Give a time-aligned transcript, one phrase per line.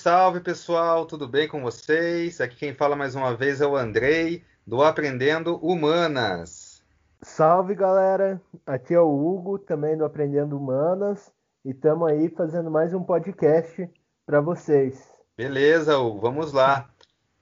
[0.00, 2.40] Salve, pessoal, tudo bem com vocês?
[2.40, 6.82] Aqui quem fala mais uma vez é o Andrei, do Aprendendo Humanas.
[7.20, 11.30] Salve galera, aqui é o Hugo, também do Aprendendo Humanas,
[11.62, 13.90] e estamos aí fazendo mais um podcast
[14.24, 15.06] para vocês.
[15.36, 16.88] Beleza, Hugo, vamos lá.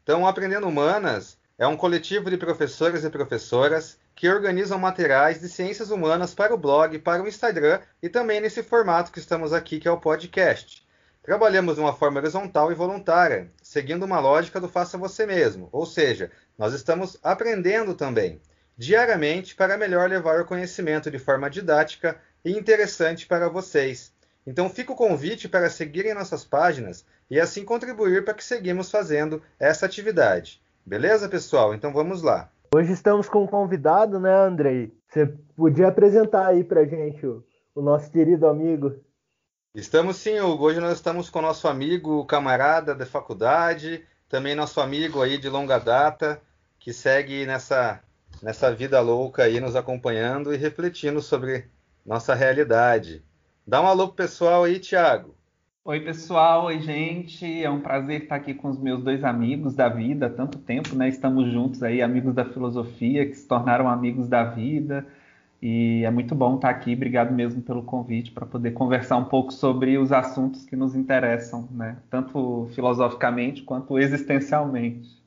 [0.02, 5.48] Então, o Aprendendo Humanas é um coletivo de professores e professoras que organizam materiais de
[5.48, 9.78] ciências humanas para o blog, para o Instagram e também nesse formato que estamos aqui,
[9.78, 10.87] que é o podcast.
[11.28, 15.84] Trabalhamos de uma forma horizontal e voluntária, seguindo uma lógica do faça você mesmo, ou
[15.84, 18.40] seja, nós estamos aprendendo também,
[18.78, 24.10] diariamente, para melhor levar o conhecimento de forma didática e interessante para vocês.
[24.46, 29.42] Então fica o convite para seguirem nossas páginas e assim contribuir para que seguimos fazendo
[29.60, 30.62] essa atividade.
[30.86, 31.74] Beleza, pessoal?
[31.74, 32.50] Então vamos lá.
[32.74, 34.94] Hoje estamos com um convidado, né, Andrei?
[35.06, 38.94] Você podia apresentar aí para gente o, o nosso querido amigo
[39.78, 40.64] Estamos sim, Hugo.
[40.64, 45.78] Hoje nós estamos com nosso amigo, camarada da faculdade, também nosso amigo aí de longa
[45.78, 46.42] data,
[46.80, 48.00] que segue nessa,
[48.42, 51.66] nessa vida louca aí, nos acompanhando e refletindo sobre
[52.04, 53.22] nossa realidade.
[53.64, 55.36] Dá um alô pro pessoal aí, Thiago.
[55.84, 56.64] Oi, pessoal.
[56.64, 57.62] Oi, gente.
[57.62, 60.96] É um prazer estar aqui com os meus dois amigos da vida há tanto tempo,
[60.96, 61.08] né?
[61.08, 65.06] Estamos juntos aí, amigos da filosofia, que se tornaram amigos da vida.
[65.60, 66.94] E é muito bom estar aqui.
[66.94, 71.68] Obrigado mesmo pelo convite para poder conversar um pouco sobre os assuntos que nos interessam,
[71.72, 71.96] né?
[72.08, 75.18] tanto filosoficamente quanto existencialmente.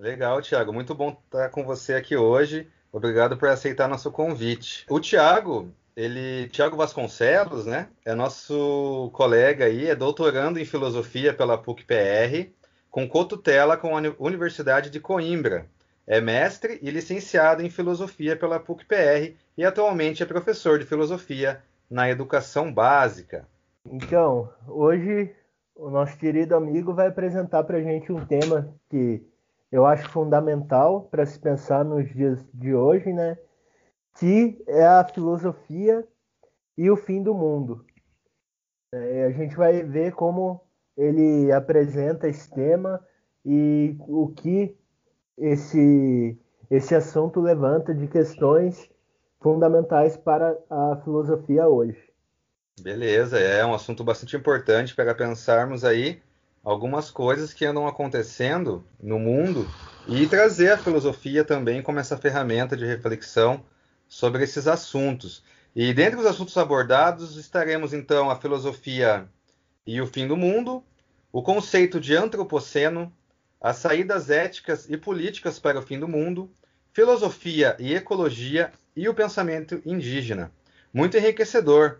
[0.00, 0.72] Legal, Tiago.
[0.72, 2.68] Muito bom estar com você aqui hoje.
[2.90, 4.86] Obrigado por aceitar nosso convite.
[4.88, 7.88] O Tiago, ele, Tiago Vasconcelos, né?
[8.04, 12.50] É nosso colega aí, é doutorando em filosofia pela PUC-PR,
[12.88, 15.66] com cotutela com a Universidade de Coimbra.
[16.10, 22.08] É mestre e licenciado em filosofia pela PUC-PR e atualmente é professor de filosofia na
[22.08, 23.46] educação básica.
[23.84, 25.30] Então, hoje
[25.76, 29.22] o nosso querido amigo vai apresentar para a gente um tema que
[29.70, 33.36] eu acho fundamental para se pensar nos dias de hoje, né?
[34.18, 36.08] Que é a filosofia
[36.78, 37.84] e o fim do mundo.
[38.94, 40.58] É, a gente vai ver como
[40.96, 42.98] ele apresenta esse tema
[43.44, 44.74] e o que
[45.38, 46.36] esse,
[46.70, 48.90] esse assunto levanta de questões
[49.40, 51.98] fundamentais para a filosofia hoje.
[52.80, 56.20] Beleza, é um assunto bastante importante para pensarmos aí
[56.62, 59.66] algumas coisas que andam acontecendo no mundo
[60.06, 63.62] e trazer a filosofia também como essa ferramenta de reflexão
[64.06, 65.42] sobre esses assuntos.
[65.74, 69.28] E dentre os assuntos abordados estaremos então a filosofia
[69.86, 70.82] e o fim do mundo,
[71.32, 73.12] o conceito de antropoceno,
[73.60, 76.50] as saídas éticas e políticas para o fim do mundo,
[76.92, 80.52] filosofia e ecologia e o pensamento indígena.
[80.94, 81.98] Muito enriquecedor.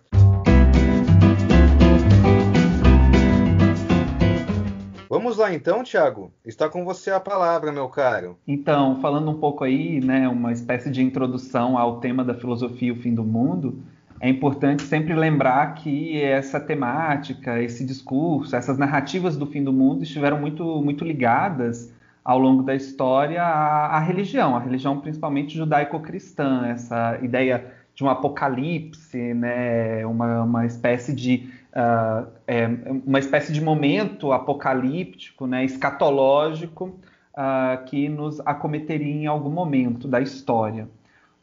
[5.10, 6.32] Vamos lá então, Tiago.
[6.44, 8.38] Está com você a palavra, meu caro.
[8.46, 12.92] Então, falando um pouco aí, né, uma espécie de introdução ao tema da filosofia e
[12.92, 13.82] o fim do mundo,
[14.20, 20.02] é importante sempre lembrar que essa temática, esse discurso, essas narrativas do fim do mundo
[20.02, 21.92] estiveram muito, muito ligadas
[22.24, 28.08] ao longo da história a, a religião, a religião principalmente judaico-cristã, essa ideia de um
[28.08, 32.68] apocalipse, né, uma, uma espécie de uh, é,
[33.06, 36.98] uma espécie de momento apocalíptico, né, escatológico,
[37.34, 40.88] uh, que nos acometeria em algum momento da história.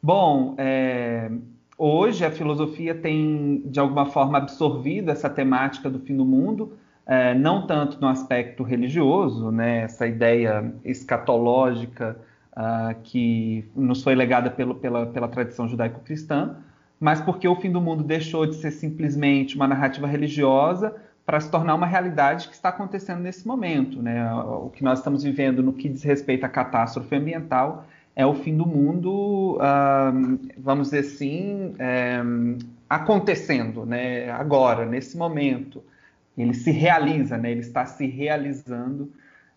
[0.02, 1.30] Bom, é,
[1.78, 6.76] hoje a filosofia tem de alguma forma absorvido essa temática do fim do mundo,
[7.06, 12.18] é, não tanto no aspecto religioso, né, essa ideia escatológica
[12.52, 16.56] uh, que nos foi legada pelo, pela, pela tradição judaico-cristã,
[16.98, 21.50] mas porque o fim do mundo deixou de ser simplesmente uma narrativa religiosa para se
[21.50, 24.00] tornar uma realidade que está acontecendo nesse momento.
[24.00, 24.32] Né?
[24.32, 27.84] O que nós estamos vivendo no que diz respeito à catástrofe ambiental
[28.16, 29.58] é o fim do mundo,
[30.56, 32.18] vamos dizer assim, é,
[32.88, 34.30] acontecendo né?
[34.30, 35.84] agora, nesse momento
[36.36, 37.50] ele se realiza, né?
[37.50, 39.12] ele está se realizando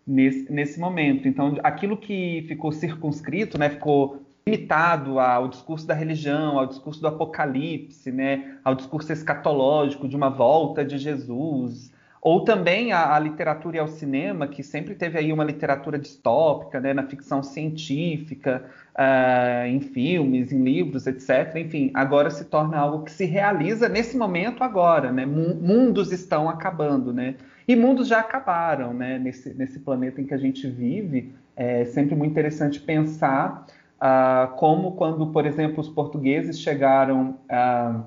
[0.06, 1.26] nesse, nesse momento.
[1.26, 7.08] Então, aquilo que ficou circunscrito, né, ficou limitado ao discurso da religião, ao discurso do
[7.08, 11.92] apocalipse, né, ao discurso escatológico de uma volta de Jesus,
[12.22, 16.78] ou também a, a, literatura e ao cinema, que sempre teve aí uma literatura distópica,
[16.78, 18.62] né, na ficção científica,
[18.94, 21.56] uh, em filmes, em livros, etc.
[21.56, 25.24] Enfim, agora se torna algo que se realiza nesse momento agora, né?
[25.24, 27.36] Mundos estão acabando, né?
[27.66, 29.18] E mundos já acabaram, né?
[29.18, 34.92] Nesse, nesse planeta em que a gente vive, é sempre muito interessante pensar uh, como
[34.92, 38.04] quando, por exemplo, os portugueses chegaram uh,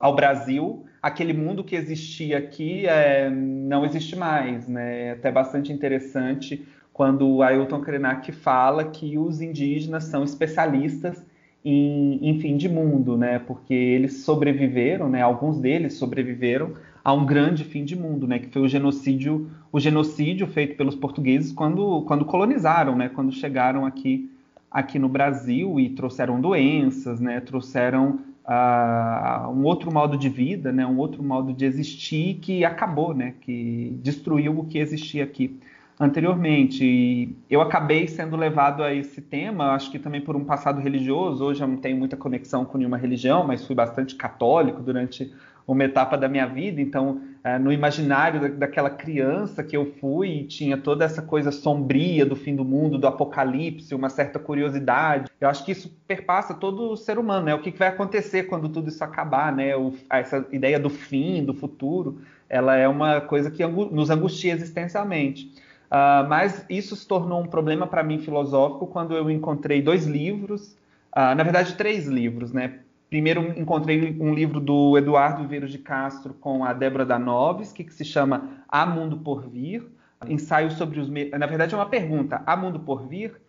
[0.00, 5.06] ao Brasil, aquele mundo que existia aqui é, não existe mais, né?
[5.06, 11.24] É até bastante interessante quando o Ailton Krenak fala que os indígenas são especialistas
[11.64, 13.38] em, em fim de mundo, né?
[13.38, 15.22] Porque eles sobreviveram, né?
[15.22, 16.74] Alguns deles sobreviveram
[17.04, 18.40] a um grande fim de mundo, né?
[18.40, 23.08] Que foi o genocídio, o genocídio feito pelos portugueses quando, quando colonizaram, né?
[23.08, 24.28] Quando chegaram aqui
[24.68, 27.40] aqui no Brasil e trouxeram doenças, né?
[27.40, 30.86] Trouxeram uh, um outro modo de vida, né?
[30.86, 33.34] Um outro modo de existir que acabou, né?
[33.40, 35.58] Que destruiu o que existia aqui
[35.98, 36.84] anteriormente.
[36.84, 41.44] E eu acabei sendo levado a esse tema, acho que também por um passado religioso.
[41.44, 45.32] Hoje eu não tenho muita conexão com nenhuma religião, mas fui bastante católico durante
[45.66, 46.80] uma etapa da minha vida.
[46.80, 52.34] Então, é, no imaginário daquela criança que eu fui, tinha toda essa coisa sombria do
[52.34, 55.30] fim do mundo, do apocalipse, uma certa curiosidade.
[55.40, 57.54] Eu acho que isso perpassa todo o ser humano, né?
[57.54, 59.76] O que vai acontecer quando tudo isso acabar, né?
[59.76, 65.44] O, essa ideia do fim, do futuro, ela é uma coisa que nos angustia existencialmente.
[65.86, 70.76] Uh, mas isso se tornou um problema para mim filosófico quando eu encontrei dois livros,
[71.16, 72.80] uh, na verdade três livros, né?
[73.08, 78.04] Primeiro encontrei um livro do Eduardo Viveiros de Castro com a Débora Danovski, que se
[78.04, 79.86] chama Há Mundo por Vir,
[80.28, 81.38] ensaio sobre os medos.
[81.38, 83.40] Na verdade é uma pergunta, Há Mundo por Vir?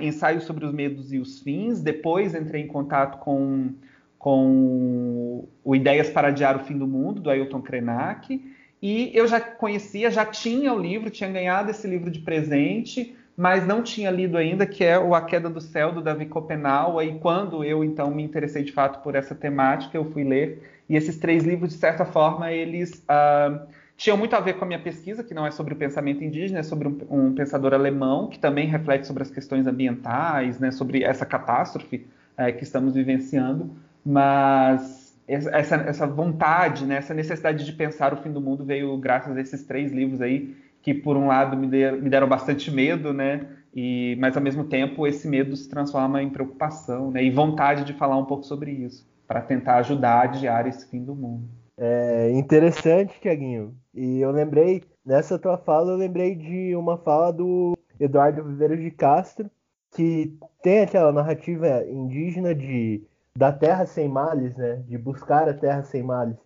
[0.00, 1.80] Ensaio sobre os medos e os fins.
[1.80, 3.72] Depois entrei em contato com,
[4.18, 8.40] com o Ideias para Adiar o Fim do Mundo, do Ailton Krenak.
[8.82, 13.66] E eu já conhecia, já tinha o livro, tinha ganhado esse livro de presente, mas
[13.66, 17.02] não tinha lido ainda, que é o A Queda do Céu, do Davi Copenau.
[17.02, 20.82] E quando eu, então, me interessei de fato por essa temática, eu fui ler.
[20.86, 23.66] E esses três livros, de certa forma, eles uh,
[23.96, 26.58] tinham muito a ver com a minha pesquisa, que não é sobre o pensamento indígena,
[26.58, 31.02] é sobre um, um pensador alemão, que também reflete sobre as questões ambientais, né, sobre
[31.02, 32.06] essa catástrofe
[32.36, 33.70] uh, que estamos vivenciando.
[34.04, 39.34] Mas essa, essa vontade, né, essa necessidade de pensar o fim do mundo veio graças
[39.34, 43.12] a esses três livros aí, que por um lado me, der, me deram bastante medo,
[43.12, 47.84] né, e, mas ao mesmo tempo esse medo se transforma em preocupação, né, e vontade
[47.84, 51.48] de falar um pouco sobre isso, para tentar ajudar a adiar esse fim do mundo.
[51.78, 53.74] É interessante, Tiaguinho.
[53.94, 58.90] E eu lembrei, nessa tua fala, eu lembrei de uma fala do Eduardo Viveiros de
[58.90, 59.50] Castro,
[59.92, 63.02] que tem aquela narrativa indígena de
[63.36, 64.82] da terra sem males, né?
[64.86, 66.36] De buscar a terra sem males.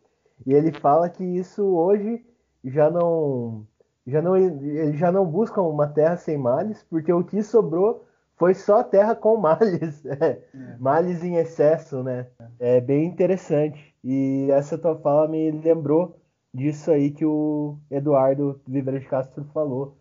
[0.47, 2.25] E ele fala que isso hoje
[2.65, 3.67] já não
[4.07, 8.05] já não eles já não buscam uma terra sem males, porque o que sobrou
[8.37, 10.43] foi só terra com males, é.
[10.55, 10.77] É.
[10.79, 12.27] males em excesso, né?
[12.59, 13.95] É bem interessante.
[14.03, 16.19] E essa tua fala me lembrou
[16.53, 19.97] disso aí que o Eduardo Viveiros de Castro falou.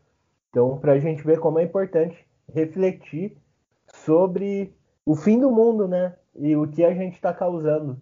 [0.49, 2.15] Então, para a gente ver como é importante
[2.53, 3.37] refletir
[3.87, 6.13] sobre o fim do mundo, né?
[6.35, 7.99] e o que a gente está causando.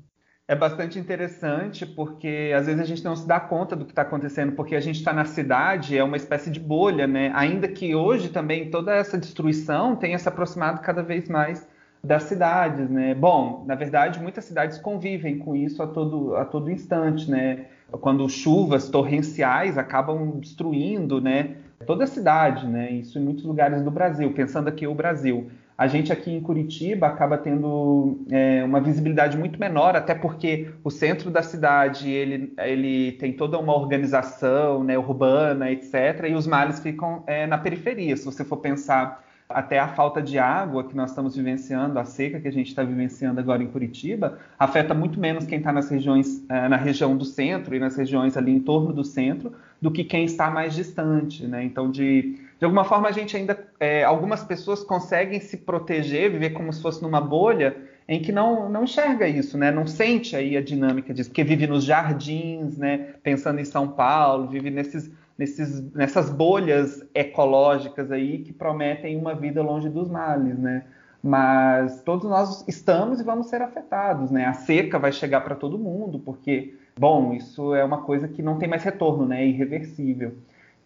[0.52, 4.02] É bastante interessante porque às vezes a gente não se dá conta do que está
[4.02, 7.32] acontecendo, porque a gente está na cidade, é uma espécie de bolha, né?
[7.34, 11.66] Ainda que hoje também toda essa destruição tenha se aproximado cada vez mais
[12.04, 13.16] das cidades, né?
[13.16, 17.68] Bom, na verdade, muitas cidades convivem com isso a todo, a todo instante, né?
[17.90, 21.56] Quando chuvas torrenciais acabam destruindo, né?
[21.88, 22.92] Toda a cidade, né?
[22.92, 24.34] Isso em muitos lugares do Brasil.
[24.34, 25.50] Pensando aqui o Brasil,
[25.82, 30.92] a gente aqui em Curitiba acaba tendo é, uma visibilidade muito menor, até porque o
[30.92, 36.80] centro da cidade ele, ele tem toda uma organização né, urbana, etc., e os males
[36.80, 38.16] ficam é, na periferia.
[38.16, 42.40] Se você for pensar até a falta de água que nós estamos vivenciando, a seca
[42.40, 46.46] que a gente está vivenciando agora em Curitiba, afeta muito menos quem está nas regiões,
[46.48, 50.04] é, na região do centro e nas regiões ali em torno do centro, do que
[50.04, 51.64] quem está mais distante, né?
[51.64, 56.52] Então, de de alguma forma a gente ainda, é, algumas pessoas conseguem se proteger, viver
[56.52, 57.76] como se fosse numa bolha
[58.08, 59.72] em que não, não enxerga isso, né?
[59.72, 63.16] Não sente aí a dinâmica disso, porque vive nos jardins, né?
[63.24, 69.64] Pensando em São Paulo, vive nesses, nesses, nessas bolhas ecológicas aí que prometem uma vida
[69.64, 70.84] longe dos males, né?
[71.24, 74.46] Mas todos nós estamos e vamos ser afetados, né?
[74.46, 78.60] A seca vai chegar para todo mundo, porque, bom, isso é uma coisa que não
[78.60, 79.42] tem mais retorno, né?
[79.42, 80.36] É irreversível.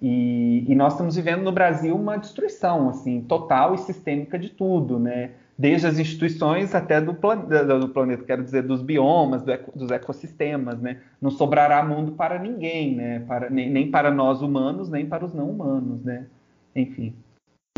[0.02, 5.00] E, e, nós estamos vivendo no Brasil uma destruição assim total e sistêmica de tudo,
[5.00, 5.32] né?
[5.58, 9.90] Desde as instituições até do, plan do planeta, quero dizer, dos biomas, do eco dos
[9.90, 11.02] ecossistemas, né?
[11.22, 13.20] Não sobrará mundo para ninguém, né?
[13.22, 16.28] Para, nem, nem para nós humanos, nem para os não humanos, né?
[16.76, 17.16] Enfim.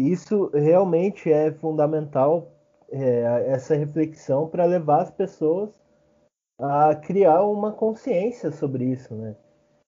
[0.01, 2.51] Isso realmente é fundamental,
[2.91, 5.69] é, essa reflexão, para levar as pessoas
[6.59, 9.35] a criar uma consciência sobre isso, né?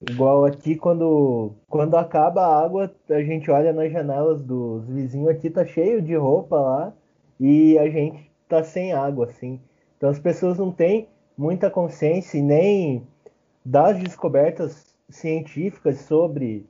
[0.02, 5.50] Igual aqui, quando, quando acaba a água, a gente olha nas janelas dos vizinhos aqui,
[5.50, 6.94] tá cheio de roupa lá
[7.40, 9.60] e a gente tá sem água, assim.
[9.98, 13.08] Então as pessoas não têm muita consciência e nem
[13.66, 16.66] das descobertas científicas sobre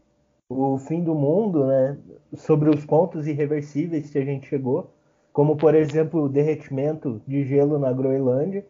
[0.49, 1.97] o fim do mundo, né,
[2.35, 4.91] sobre os pontos irreversíveis que a gente chegou,
[5.31, 8.65] como por exemplo o derretimento de gelo na Groenlândia,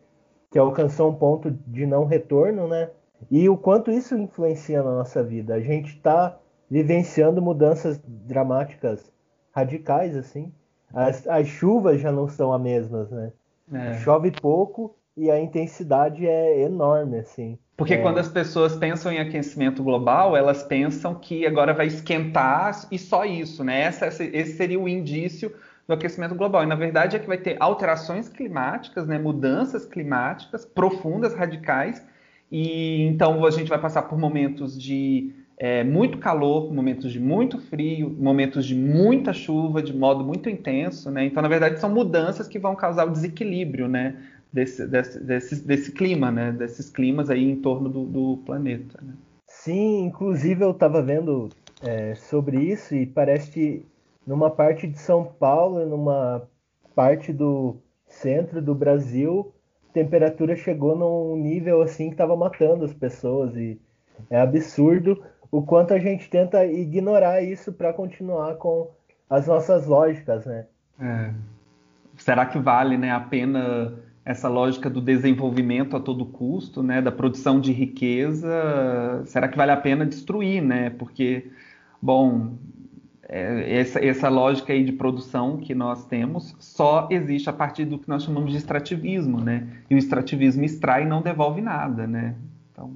[0.51, 2.89] que alcançou um ponto de não retorno, né?
[3.29, 5.53] E o quanto isso influencia na nossa vida.
[5.53, 6.37] A gente está
[6.69, 9.11] vivenciando mudanças dramáticas
[9.51, 10.51] radicais, assim.
[10.93, 13.31] As, as chuvas já não são as mesmas, né?
[13.71, 13.93] É.
[13.99, 17.57] Chove pouco e a intensidade é enorme, assim.
[17.75, 18.01] Porque é.
[18.01, 23.25] quando as pessoas pensam em aquecimento global, elas pensam que agora vai esquentar e só
[23.25, 23.81] isso, né?
[23.81, 25.53] Essa, esse seria o indício
[25.87, 26.63] do aquecimento global.
[26.63, 29.17] E na verdade é que vai ter alterações climáticas, né?
[29.17, 32.05] mudanças climáticas profundas, radicais.
[32.51, 37.59] E então a gente vai passar por momentos de é, muito calor, momentos de muito
[37.59, 41.25] frio, momentos de muita chuva, de modo muito intenso, né?
[41.25, 44.15] Então, na verdade, são mudanças que vão causar o desequilíbrio, né?
[44.51, 46.51] Desse, desse, desse, desse clima, né?
[46.51, 48.97] Desses climas aí em torno do, do planeta.
[49.01, 49.13] Né?
[49.45, 51.49] Sim, inclusive eu estava vendo
[51.83, 53.85] é, sobre isso e parece que
[54.25, 56.47] numa parte de São Paulo numa
[56.95, 57.77] parte do
[58.07, 59.53] centro do Brasil,
[59.93, 63.79] temperatura chegou num nível assim que estava matando as pessoas e
[64.29, 68.89] é absurdo o quanto a gente tenta ignorar isso para continuar com
[69.29, 70.65] as nossas lógicas, né?
[70.99, 71.31] É.
[72.17, 73.93] Será que vale né, a pena
[74.25, 79.23] essa lógica do desenvolvimento a todo custo, né, da produção de riqueza?
[79.25, 80.89] Será que vale a pena destruir, né?
[80.91, 81.49] Porque,
[82.01, 82.53] bom,
[83.29, 88.09] essa, essa lógica aí de produção que nós temos só existe a partir do que
[88.09, 89.83] nós chamamos de extrativismo, né?
[89.89, 92.35] E o extrativismo extrai e não devolve nada, né?
[92.71, 92.95] Então,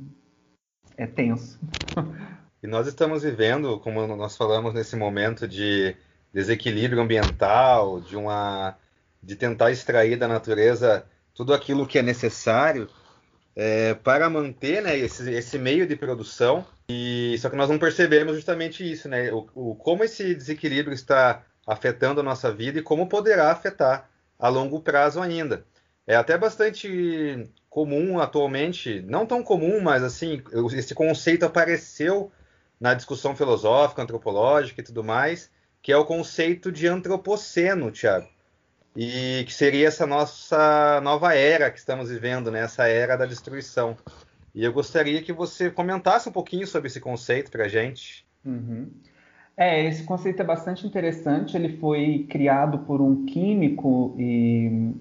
[0.98, 1.60] é tenso.
[2.64, 5.98] E nós estamos vivendo, como nós falamos nesse momento de
[6.34, 8.78] desequilíbrio ambiental, de uma
[9.22, 12.88] de tentar extrair da natureza tudo aquilo que é necessário
[13.56, 16.66] é, para manter né, esse, esse, meio de produção.
[16.90, 19.32] E só que nós não percebemos justamente isso, né?
[19.32, 24.50] O, o, como esse desequilíbrio está afetando a nossa vida e como poderá afetar a
[24.50, 25.66] longo prazo ainda.
[26.06, 30.44] É até bastante comum atualmente, não tão comum, mas assim,
[30.76, 32.32] esse conceito apareceu
[32.80, 35.50] na discussão filosófica, antropológica e tudo mais,
[35.82, 38.28] que é o conceito de antropoceno, Tiago.
[38.96, 42.62] E que seria essa nossa nova era que estamos vivendo, né?
[42.62, 43.98] essa era da destruição.
[44.54, 48.26] E eu gostaria que você comentasse um pouquinho sobre esse conceito para a gente.
[48.46, 48.88] Uhum.
[49.58, 51.58] É, esse conceito é bastante interessante.
[51.58, 54.92] Ele foi criado por um químico e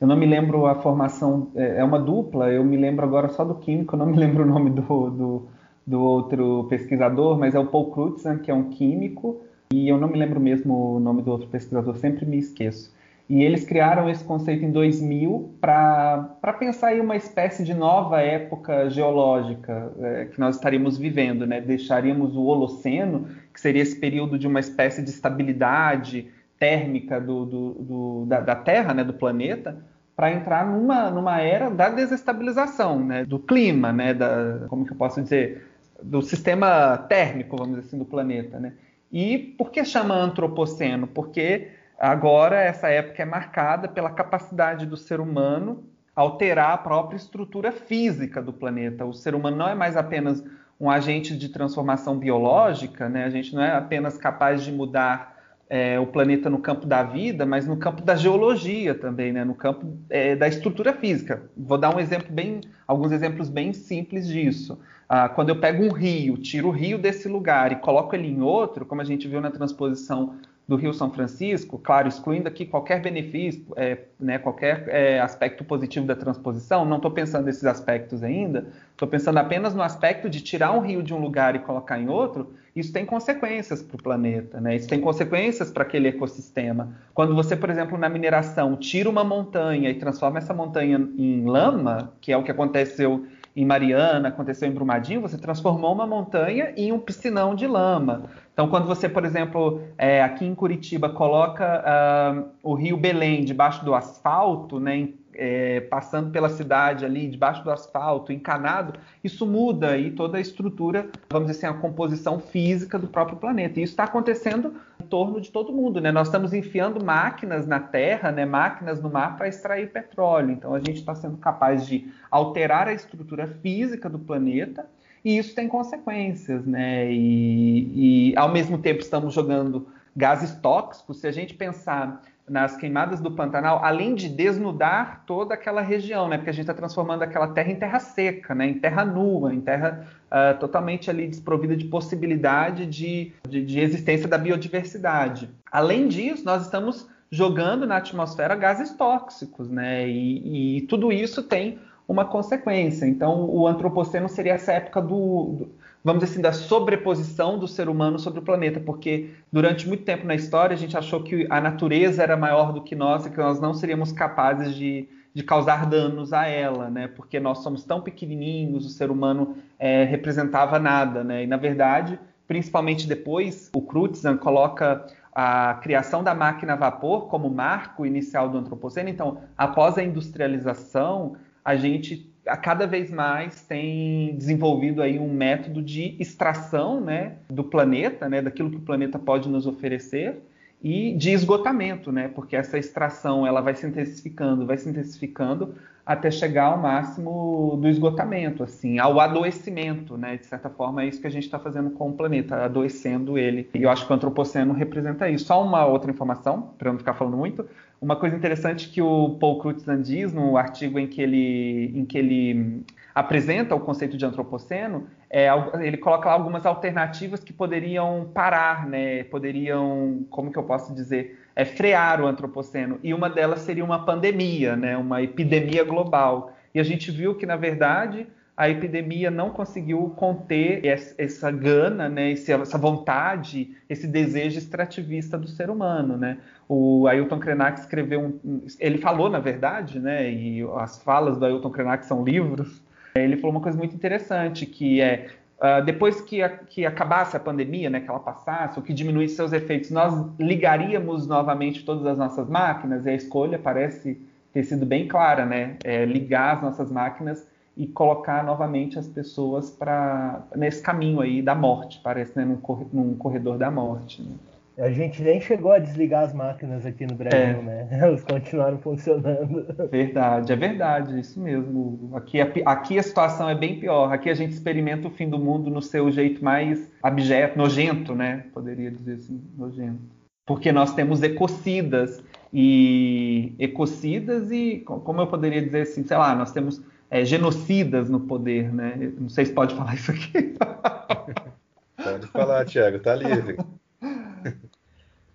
[0.00, 1.50] eu não me lembro a formação.
[1.56, 2.50] É, é uma dupla.
[2.50, 3.96] Eu me lembro agora só do químico.
[3.96, 5.48] Eu não me lembro o nome do, do,
[5.86, 9.40] do outro pesquisador, mas é o Paul Crutzen, que é um químico,
[9.72, 12.92] e eu não me lembro mesmo o nome do outro pesquisador, sempre me esqueço.
[13.32, 18.90] E eles criaram esse conceito em 2000 para pensar aí uma espécie de nova época
[18.90, 21.58] geológica é, que nós estaríamos vivendo, né?
[21.58, 27.72] Deixaríamos o Holoceno, que seria esse período de uma espécie de estabilidade térmica do, do,
[27.72, 29.02] do da, da Terra, né?
[29.02, 29.82] do planeta,
[30.14, 33.24] para entrar numa, numa era da desestabilização, né?
[33.24, 34.12] do clima, né?
[34.12, 35.68] da, como que eu posso dizer,
[36.02, 38.60] do sistema térmico, vamos dizer assim, do planeta.
[38.60, 38.74] Né?
[39.10, 41.06] E por que chama antropoceno?
[41.06, 47.72] Porque agora essa época é marcada pela capacidade do ser humano alterar a própria estrutura
[47.72, 49.04] física do planeta.
[49.04, 50.44] O ser humano não é mais apenas
[50.78, 53.24] um agente de transformação biológica, né?
[53.24, 55.36] a gente não é apenas capaz de mudar
[55.70, 59.44] é, o planeta no campo da vida, mas no campo da geologia também, né?
[59.44, 61.42] no campo é, da estrutura física.
[61.56, 64.78] Vou dar um exemplo bem, alguns exemplos bem simples disso.
[65.08, 68.40] Ah, quando eu pego um rio, tiro o rio desse lugar e coloco ele em
[68.40, 73.00] outro, como a gente viu na transposição do Rio São Francisco, claro, excluindo aqui qualquer
[73.02, 78.66] benefício, é, né, qualquer é, aspecto positivo da transposição, não estou pensando nesses aspectos ainda,
[78.92, 82.08] estou pensando apenas no aspecto de tirar um rio de um lugar e colocar em
[82.08, 84.76] outro, isso tem consequências para o planeta, né?
[84.76, 86.94] isso tem consequências para aquele ecossistema.
[87.12, 92.12] Quando você, por exemplo, na mineração, tira uma montanha e transforma essa montanha em lama,
[92.20, 96.90] que é o que aconteceu em Mariana, aconteceu em Brumadinho, você transformou uma montanha em
[96.90, 98.24] um piscinão de lama.
[98.52, 103.82] Então, quando você, por exemplo, é, aqui em Curitiba, coloca uh, o Rio Belém debaixo
[103.82, 110.10] do asfalto, né, é, passando pela cidade ali, debaixo do asfalto, encanado, isso muda aí
[110.10, 113.80] toda a estrutura, vamos dizer assim, a composição física do próprio planeta.
[113.80, 116.12] E isso está acontecendo em torno de todo mundo, né?
[116.12, 118.44] Nós estamos enfiando máquinas na Terra, né?
[118.44, 120.50] máquinas no mar para extrair petróleo.
[120.50, 124.86] Então a gente está sendo capaz de alterar a estrutura física do planeta
[125.24, 127.10] e isso tem consequências, né?
[127.12, 129.86] E, e ao mesmo tempo estamos jogando
[130.16, 131.20] gases tóxicos.
[131.20, 136.36] Se a gente pensar nas queimadas do Pantanal, além de desnudar toda aquela região, né?
[136.36, 138.66] Porque a gente está transformando aquela terra em terra seca, né?
[138.66, 144.28] Em terra nua, em terra uh, totalmente ali desprovida de possibilidade de, de, de existência
[144.28, 145.48] da biodiversidade.
[145.70, 150.06] Além disso, nós estamos jogando na atmosfera gases tóxicos, né?
[150.06, 153.06] E, e, tudo isso tem uma consequência.
[153.06, 155.70] Então, o antropoceno seria essa época do, do
[156.04, 160.26] vamos dizer assim, da sobreposição do ser humano sobre o planeta, porque durante muito tempo
[160.26, 163.38] na história a gente achou que a natureza era maior do que nós e que
[163.38, 167.06] nós não seríamos capazes de, de causar danos a ela, né?
[167.06, 171.44] Porque nós somos tão pequenininhos, o ser humano é, representava nada, né?
[171.44, 172.18] E na verdade,
[172.48, 178.58] principalmente depois, o Crutzen coloca a criação da máquina a vapor como marco inicial do
[178.58, 179.08] antropoceno.
[179.08, 185.80] Então, após a industrialização, a gente a cada vez mais tem desenvolvido aí um método
[185.80, 190.42] de extração né, do planeta, né, daquilo que o planeta pode nos oferecer,
[190.82, 196.30] e de esgotamento, né, porque essa extração ela vai se intensificando, vai se intensificando até
[196.30, 200.36] chegar ao máximo do esgotamento, assim, ao adoecimento, né?
[200.36, 203.70] De certa forma é isso que a gente está fazendo com o planeta, adoecendo ele.
[203.72, 205.44] E eu acho que o antropoceno representa isso.
[205.44, 207.64] Só uma outra informação, para não ficar falando muito.
[208.02, 212.18] Uma coisa interessante que o Paul Crutzen diz no artigo em que ele, em que
[212.18, 212.82] ele
[213.14, 215.46] apresenta o conceito de antropoceno, é,
[215.80, 219.22] ele coloca lá algumas alternativas que poderiam parar, né?
[219.22, 222.98] Poderiam, como que eu posso dizer, é, frear o antropoceno.
[223.04, 224.96] E uma delas seria uma pandemia, né?
[224.96, 226.52] Uma epidemia global.
[226.74, 228.26] E a gente viu que, na verdade,
[228.62, 230.86] a epidemia não conseguiu conter
[231.18, 236.38] essa gana, né, essa vontade, esse desejo extrativista do ser humano, né?
[236.68, 241.70] O Ailton Krenak escreveu um, ele falou, na verdade, né, e as falas do Ailton
[241.70, 242.80] Krenak são livros.
[243.16, 245.26] Ele falou uma coisa muito interessante, que é
[245.58, 249.34] uh, depois que, a, que acabasse a pandemia, né, que ela passasse, ou que diminuísse
[249.34, 253.06] seus efeitos, nós ligaríamos novamente todas as nossas máquinas.
[253.06, 254.20] E a escolha parece
[254.52, 255.78] ter sido bem clara, né?
[255.82, 261.54] É ligar as nossas máquinas e colocar novamente as pessoas para nesse caminho aí da
[261.54, 264.22] morte, parece, né, num, corredor da morte.
[264.22, 264.36] Né?
[264.78, 267.62] A gente nem chegou a desligar as máquinas aqui no Brasil, é.
[267.62, 267.88] né?
[268.00, 269.66] Elas continuaram funcionando.
[269.90, 272.10] Verdade, é verdade, isso mesmo.
[272.14, 274.12] Aqui, aqui a situação é bem pior.
[274.12, 278.46] Aqui a gente experimenta o fim do mundo no seu jeito mais abjeto, nojento, né?
[278.52, 280.00] Poderia dizer assim, nojento.
[280.46, 286.50] Porque nós temos ecocidas e ecocidas e, como eu poderia dizer assim, sei lá, nós
[286.50, 286.82] temos
[287.12, 289.12] é, genocidas no poder, né?
[289.18, 290.56] Não sei se pode falar isso aqui.
[292.02, 293.56] pode falar, Tiago, tá livre.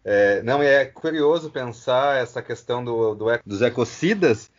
[0.10, 4.50] É, não, é curioso pensar essa questão do, do, dos ecocidas,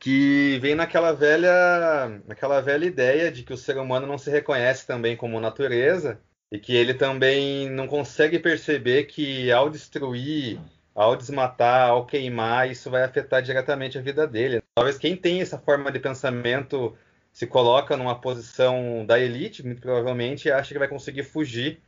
[0.00, 4.84] que vem naquela velha, naquela velha ideia de que o ser humano não se reconhece
[4.84, 6.18] também como natureza
[6.50, 10.58] e que ele também não consegue perceber que ao destruir,
[10.96, 14.62] ao desmatar, ao queimar, isso vai afetar diretamente a vida dele.
[14.74, 16.96] Talvez quem tem essa forma de pensamento
[17.30, 21.82] se coloca numa posição da elite, muito provavelmente, e acha que vai conseguir fugir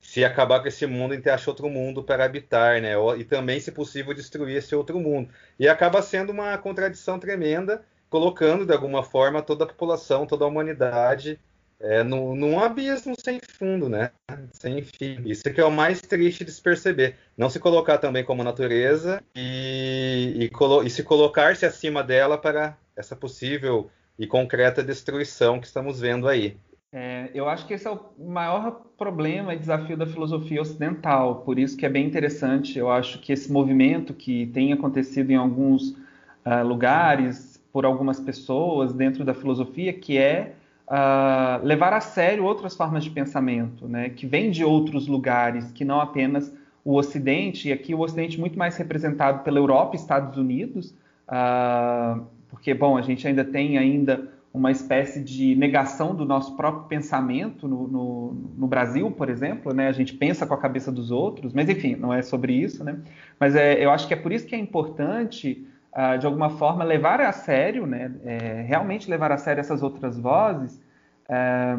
[0.00, 2.92] se acabar com esse mundo, a gente acha outro mundo para habitar, né?
[3.18, 5.28] E também, se possível, destruir esse outro mundo.
[5.58, 10.48] E acaba sendo uma contradição tremenda, colocando de alguma forma toda a população, toda a
[10.48, 11.38] humanidade
[11.80, 14.10] é, no, num abismo sem fundo, né?
[14.52, 15.22] Sem fim.
[15.24, 17.16] Isso é que é o mais triste de se perceber.
[17.36, 23.14] Não se colocar também como natureza e, e, e se colocar-se acima dela para essa
[23.14, 26.56] possível e concreta destruição que estamos vendo aí.
[26.92, 31.58] É, eu acho que esse é o maior problema e desafio da filosofia ocidental, por
[31.58, 32.78] isso que é bem interessante.
[32.78, 38.94] Eu acho que esse movimento que tem acontecido em alguns uh, lugares, por algumas pessoas
[38.94, 40.54] dentro da filosofia, que é
[40.88, 45.84] uh, levar a sério outras formas de pensamento, né, que vem de outros lugares, que
[45.84, 46.52] não apenas
[46.84, 50.94] o Ocidente, e aqui o Ocidente muito mais representado pela Europa e Estados Unidos,
[51.28, 56.84] uh, porque, bom, a gente ainda tem ainda uma espécie de negação do nosso próprio
[56.84, 59.86] pensamento no, no, no, Brasil, por exemplo, né?
[59.86, 62.98] A gente pensa com a cabeça dos outros, mas enfim, não é sobre isso, né?
[63.38, 66.84] Mas é, eu acho que é por isso que é importante, uh, de alguma forma,
[66.84, 68.12] levar a sério, né?
[68.24, 70.80] É, realmente levar a sério essas outras vozes,
[71.28, 71.76] eh,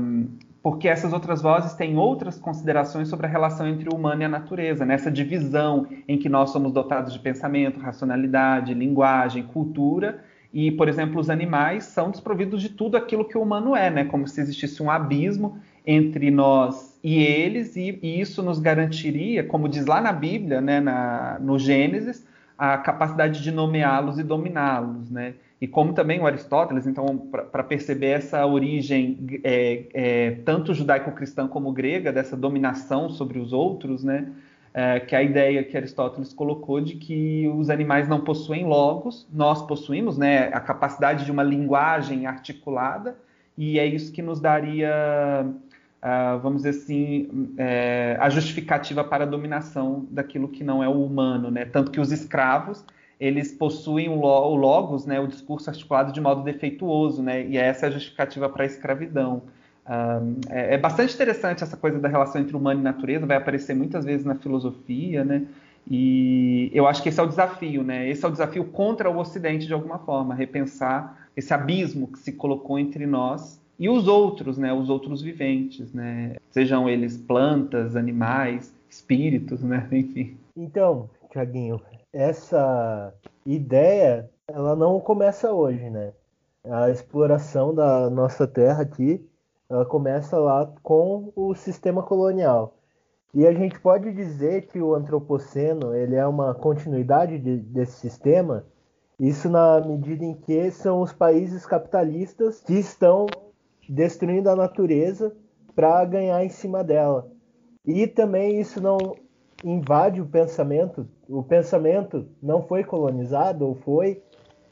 [0.62, 4.30] porque essas outras vozes têm outras considerações sobre a relação entre o humano e a
[4.30, 10.20] natureza, nessa divisão em que nós somos dotados de pensamento, racionalidade, linguagem, cultura
[10.54, 14.06] e, por exemplo, os animais são desprovidos de tudo aquilo que o humano é, né?
[14.06, 19.70] Como se existisse um abismo entre nós e eles, e, e isso nos garantiria, como
[19.70, 22.26] diz lá na Bíblia, né, na, no Gênesis,
[22.58, 25.36] a capacidade de nomeá-los e dominá-los, né?
[25.60, 27.18] E como também o Aristóteles, então,
[27.52, 34.04] para perceber essa origem é, é, tanto judaico-cristã como grega, dessa dominação sobre os outros,
[34.04, 34.28] né?
[34.78, 39.28] é, que é a ideia que Aristóteles colocou de que os animais não possuem logos,
[39.34, 43.18] nós possuímos, né, a capacidade de uma linguagem articulada,
[43.58, 45.48] e é isso que nos daria,
[46.08, 51.04] uh, vamos dizer assim, é, a justificativa para a dominação daquilo que não é o
[51.04, 51.66] humano, né?
[51.66, 52.84] Tanto que os escravos
[53.20, 54.16] eles possuem o,
[54.56, 57.46] logos, né, o discurso articulado de modo defeituoso, né?
[57.48, 59.42] E essa é a justificativa para a escravidão.
[59.90, 63.76] Um, é, é, bastante interessante essa coisa da relação entre humano e natureza, vai aparecer
[63.76, 65.48] muitas vezes na filosofia, né?
[65.90, 68.08] E eu acho que esse é o desafio, né?
[68.08, 72.34] Esse é o desafio contra o Ocidente, de alguma forma, repensar esse abismo que se
[72.34, 74.74] colocou entre nós e os outros, né?
[74.74, 76.36] Os outros viventes, né?
[76.50, 79.88] Sejam eles plantas, animais, espíritos, né?
[79.92, 80.38] Enfim.
[80.56, 81.80] Então, Tiaguinho,
[82.12, 83.14] essa
[83.46, 86.14] ideia, ela não começa hoje, né?
[86.64, 89.26] A exploração da nossa terra aqui
[89.70, 92.76] ela começa lá com o sistema colonial.
[93.34, 98.66] E a gente pode dizer que o antropoceno ele é uma continuidade de, desse sistema,
[99.20, 103.28] isso na medida em que são os países capitalistas que estão
[103.88, 105.36] destruindo a natureza
[105.76, 107.28] para ganhar em cima dela.
[107.86, 108.98] E também isso não
[109.64, 111.08] invade o pensamento.
[111.28, 114.22] O pensamento não foi colonizado ou foi?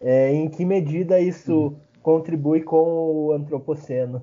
[0.01, 1.75] É, em que medida isso uhum.
[2.01, 4.21] contribui com o antropoceno?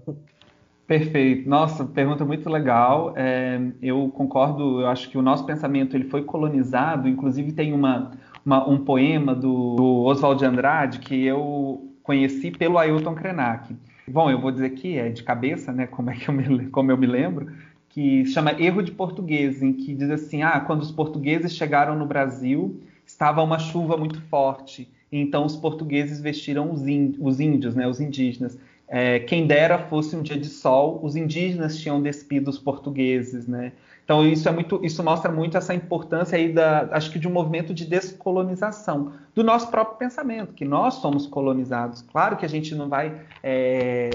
[0.86, 1.48] Perfeito.
[1.48, 3.14] Nossa, pergunta muito legal.
[3.16, 4.80] É, eu concordo.
[4.80, 7.08] Eu acho que o nosso pensamento ele foi colonizado.
[7.08, 8.10] Inclusive tem uma,
[8.44, 13.74] uma um poema do, do Oswald de Andrade que eu conheci pelo Ailton Krenak.
[14.06, 15.86] Bom, eu vou dizer que é de cabeça, né?
[15.86, 17.52] Como é que eu me, como eu me lembro?
[17.88, 22.06] Que chama Erro de Português, em que diz assim: ah, quando os portugueses chegaram no
[22.06, 24.90] Brasil, estava uma chuva muito forte.
[25.10, 27.86] Então os portugueses vestiram os, índios, né?
[27.86, 28.58] Os indígenas
[28.94, 33.72] é, quem dera fosse um dia de sol, os indígenas tinham despido os portugueses, né?
[34.04, 37.30] Então isso é muito, isso mostra muito essa importância aí da, acho que de um
[37.30, 42.02] movimento de descolonização do nosso próprio pensamento, que nós somos colonizados.
[42.02, 44.10] Claro que a gente não vai, é,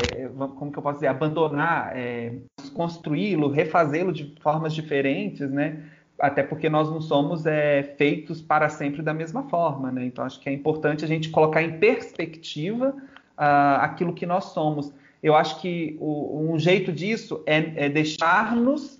[0.59, 2.33] como que eu posso dizer, abandonar, é,
[2.75, 5.81] construí-lo, refazê-lo de formas diferentes, né?
[6.19, 10.05] Até porque nós não somos é, feitos para sempre da mesma forma, né?
[10.05, 12.93] Então acho que é importante a gente colocar em perspectiva
[13.37, 14.91] uh, aquilo que nós somos.
[15.21, 18.97] Eu acho que o, um jeito disso é, é deixar-nos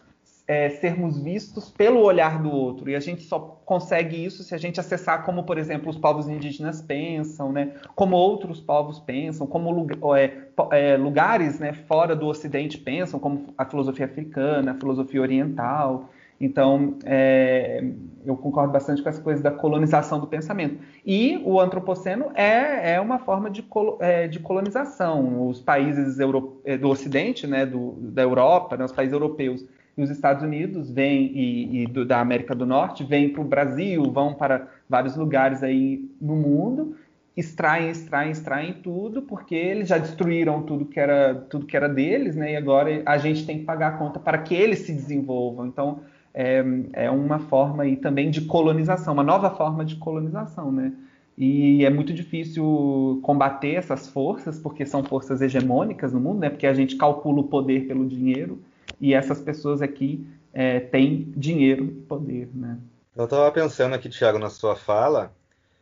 [0.47, 2.89] é, sermos vistos pelo olhar do outro.
[2.89, 6.30] E a gente só consegue isso se a gente acessar como, por exemplo, os povos
[6.30, 7.73] indígenas pensam, né?
[7.95, 10.38] como outros povos pensam, como é,
[10.71, 16.10] é, lugares né, fora do Ocidente pensam, como a filosofia africana, a filosofia oriental.
[16.39, 17.84] Então, é,
[18.23, 20.78] eu concordo bastante com essa coisa da colonização do pensamento.
[21.06, 23.65] E o antropoceno é, é uma forma de,
[24.00, 25.47] é, de colonização.
[25.47, 29.65] Os países euro, é, do Ocidente, né, do, da Europa, né, os países europeus
[29.97, 33.45] e os Estados Unidos vêm e, e do, da América do Norte vêm para o
[33.45, 36.95] Brasil, vão para vários lugares aí no mundo,
[37.36, 42.36] extraem, extraem, extraem tudo, porque eles já destruíram tudo que era tudo que era deles,
[42.36, 42.54] né?
[42.54, 45.65] E agora a gente tem que pagar a conta para que eles se desenvolvam.
[45.65, 46.02] Então
[46.39, 50.93] é, é uma forma aí também de colonização, uma nova forma de colonização, né?
[51.36, 56.52] E é muito difícil combater essas forças, porque são forças hegemônicas no mundo, né?
[56.52, 58.62] Porque a gente calcula o poder pelo dinheiro,
[59.02, 62.78] e essas pessoas aqui é, têm dinheiro e poder, né?
[63.15, 65.32] Eu estava pensando aqui, Tiago, na sua fala,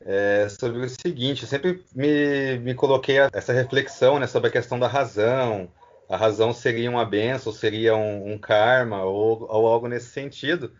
[0.05, 4.79] é, sobre o seguinte, eu sempre me, me coloquei essa reflexão né, sobre a questão
[4.79, 5.67] da razão,
[6.09, 10.71] a razão seria uma benção, seria um, um karma ou, ou, algo nesse sentido.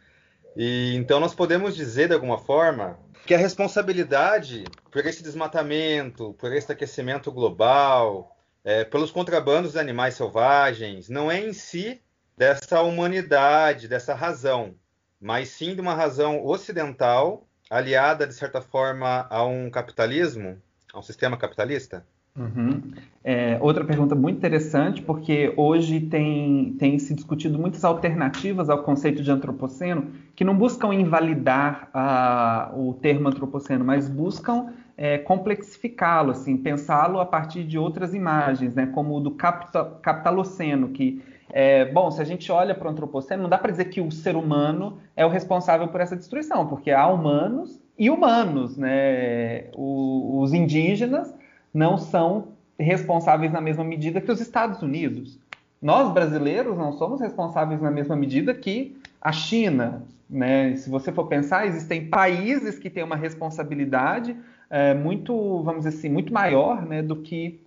[0.56, 6.54] E então nós podemos dizer de alguma forma que a responsabilidade por esse desmatamento, por
[6.54, 12.02] esse aquecimento global, é, pelos contrabandos de animais selvagens, não é em si
[12.38, 14.76] dessa humanidade, dessa razão,
[15.20, 20.62] mas sim de uma razão ocidental aliada de certa forma a um capitalismo,
[20.94, 22.06] a um sistema capitalista.
[22.36, 22.94] Uhum.
[23.28, 29.24] É, outra pergunta muito interessante, porque hoje tem, tem se discutido muitas alternativas ao conceito
[29.24, 36.56] de antropoceno que não buscam invalidar a, o termo antropoceno, mas buscam é, complexificá-lo, assim,
[36.56, 42.12] pensá-lo a partir de outras imagens, né, como o do capital, capitaloceno, que é, bom,
[42.12, 45.00] se a gente olha para o antropoceno, não dá para dizer que o ser humano
[45.16, 49.66] é o responsável por essa destruição, porque há humanos e humanos, né?
[49.74, 51.34] O, os indígenas
[51.74, 55.40] não são responsáveis na mesma medida que os Estados Unidos.
[55.82, 60.04] Nós, brasileiros, não somos responsáveis na mesma medida que a China.
[60.30, 60.76] Né?
[60.76, 64.36] Se você for pensar, existem países que têm uma responsabilidade
[64.70, 67.60] é, muito, vamos dizer assim, muito maior né, do, que,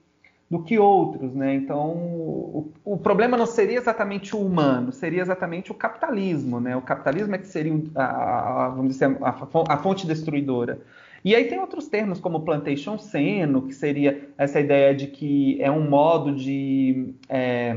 [0.50, 1.54] do que outros, né?
[1.54, 6.76] Então, o, o, problema não seria exatamente o humano, seria exatamente o capitalismo, né?
[6.76, 10.80] O capitalismo é que seria a, a vamos dizer, a, a, fonte destruidora.
[11.24, 15.70] E aí tem outros termos como plantation seno, que seria essa ideia de que é
[15.70, 17.76] um modo de é,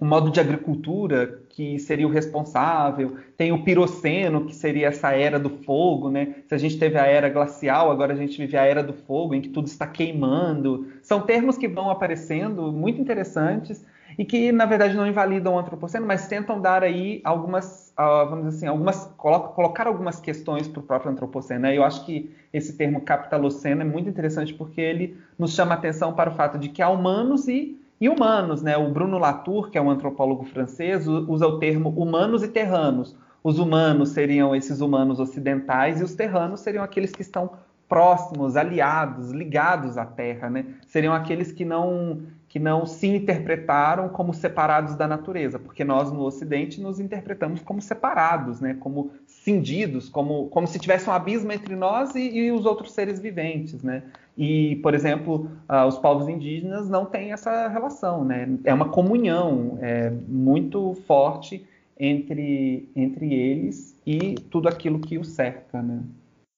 [0.00, 5.38] um modo de agricultura que seria o responsável, tem o piroceno, que seria essa era
[5.40, 6.36] do fogo, né?
[6.46, 9.34] Se a gente teve a era glacial, agora a gente vive a era do fogo,
[9.34, 10.86] em que tudo está queimando.
[11.02, 13.84] São termos que vão aparecendo muito interessantes
[14.16, 18.44] e que, na verdade, não invalidam o antropoceno, mas tentam dar aí algumas, uh, vamos
[18.46, 21.60] dizer assim, algumas, colocar algumas questões para o próprio antropoceno.
[21.60, 21.76] Né?
[21.76, 26.30] Eu acho que esse termo capitaloceno é muito interessante porque ele nos chama atenção para
[26.30, 28.76] o fato de que há humanos e e humanos, né?
[28.76, 33.16] O Bruno Latour, que é um antropólogo francês, usa o termo humanos e terranos.
[33.42, 37.50] Os humanos seriam esses humanos ocidentais e os terranos seriam aqueles que estão
[37.88, 40.66] próximos, aliados, ligados à Terra, né?
[40.86, 46.22] Seriam aqueles que não que não se interpretaram como separados da natureza, porque nós no
[46.22, 48.74] Ocidente nos interpretamos como separados, né?
[48.80, 53.20] Como cindidos, como, como se tivesse um abismo entre nós e, e os outros seres
[53.20, 54.02] viventes, né?
[54.36, 58.48] E, por exemplo, uh, os povos indígenas não têm essa relação, né?
[58.64, 61.66] É uma comunhão é, muito forte
[61.98, 66.00] entre, entre eles e tudo aquilo que os cerca, né?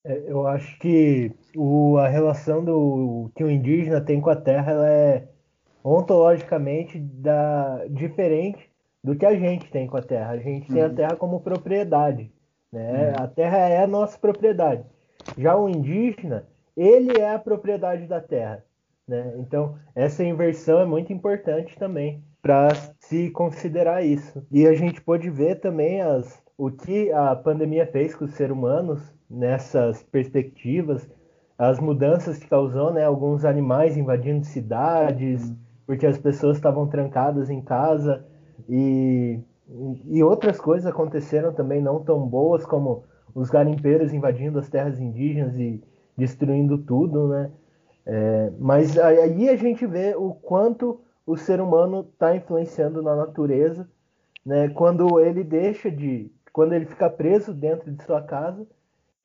[0.05, 4.71] É, eu acho que o, a relação do, que o indígena tem com a terra
[4.71, 5.27] ela é
[5.83, 8.69] ontologicamente da, diferente
[9.03, 10.31] do que a gente tem com a terra.
[10.31, 10.75] A gente uhum.
[10.75, 10.95] tem a uhum.
[10.95, 12.31] terra como propriedade.
[12.71, 13.09] Né?
[13.09, 13.23] Uhum.
[13.23, 14.83] A terra é a nossa propriedade.
[15.37, 18.63] Já o indígena, ele é a propriedade da terra.
[19.07, 19.33] Né?
[19.37, 24.45] Então, essa inversão é muito importante também para se considerar isso.
[24.51, 28.55] E a gente pode ver também as, o que a pandemia fez com os seres
[28.55, 31.07] humanos nessas perspectivas,
[31.57, 33.03] as mudanças que causou, né?
[33.03, 35.53] alguns animais invadindo cidades,
[35.91, 38.25] porque as pessoas estavam trancadas em casa
[38.69, 39.37] e,
[40.05, 43.03] e outras coisas aconteceram também não tão boas como
[43.35, 45.83] os garimpeiros invadindo as terras indígenas e
[46.15, 47.51] destruindo tudo, né?
[48.05, 53.85] É, mas aí a gente vê o quanto o ser humano está influenciando na natureza,
[54.45, 54.69] né?
[54.69, 58.65] Quando ele deixa de, quando ele fica preso dentro de sua casa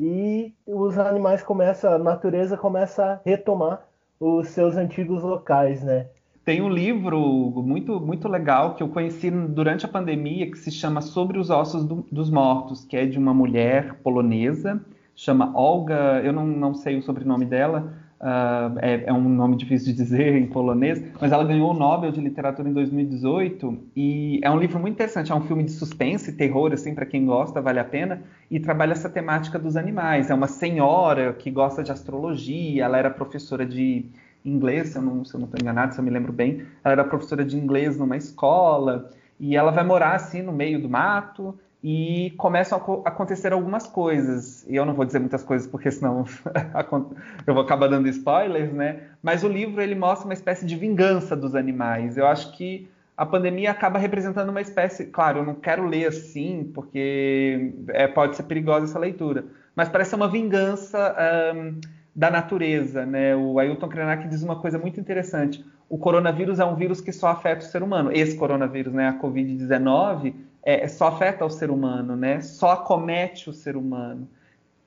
[0.03, 3.87] e os animais começam, a natureza começa a retomar
[4.19, 6.09] os seus antigos locais, né?
[6.47, 11.03] Tem um livro muito muito legal que eu conheci durante a pandemia que se chama
[11.03, 14.81] Sobre os Ossos do, dos Mortos, que é de uma mulher polonesa
[15.17, 19.89] chama Olga, eu não, não sei o sobrenome dela, uh, é, é, um nome difícil
[19.89, 24.51] de dizer em polonês, mas ela ganhou o Nobel de Literatura em 2018 e é
[24.51, 27.81] um livro muito interessante, é um filme de suspense, terror, assim, para quem gosta, vale
[27.81, 30.29] a pena, e trabalha essa temática dos animais.
[30.29, 34.05] É uma senhora que gosta de astrologia, ela era professora de
[34.49, 37.57] inglês, se eu não estou enganado, se eu me lembro bem, ela era professora de
[37.57, 43.09] inglês numa escola, e ela vai morar assim no meio do mato, e começam a
[43.09, 44.67] acontecer algumas coisas.
[44.69, 46.25] E eu não vou dizer muitas coisas porque senão
[47.47, 49.03] eu vou acabar dando spoilers, né?
[49.23, 52.17] Mas o livro ele mostra uma espécie de vingança dos animais.
[52.17, 56.71] Eu acho que a pandemia acaba representando uma espécie, claro, eu não quero ler assim
[56.75, 61.17] porque é, pode ser perigosa essa leitura, mas parece uma vingança
[61.55, 61.81] um,
[62.17, 63.37] da natureza, né?
[63.37, 65.63] O Ailton Krenak diz uma coisa muito interessante.
[65.87, 68.11] O coronavírus é um vírus que só afeta o ser humano.
[68.11, 72.41] Esse coronavírus, né, a COVID-19, é, é, só afeta o ser humano, né?
[72.41, 74.27] Só acomete o ser humano.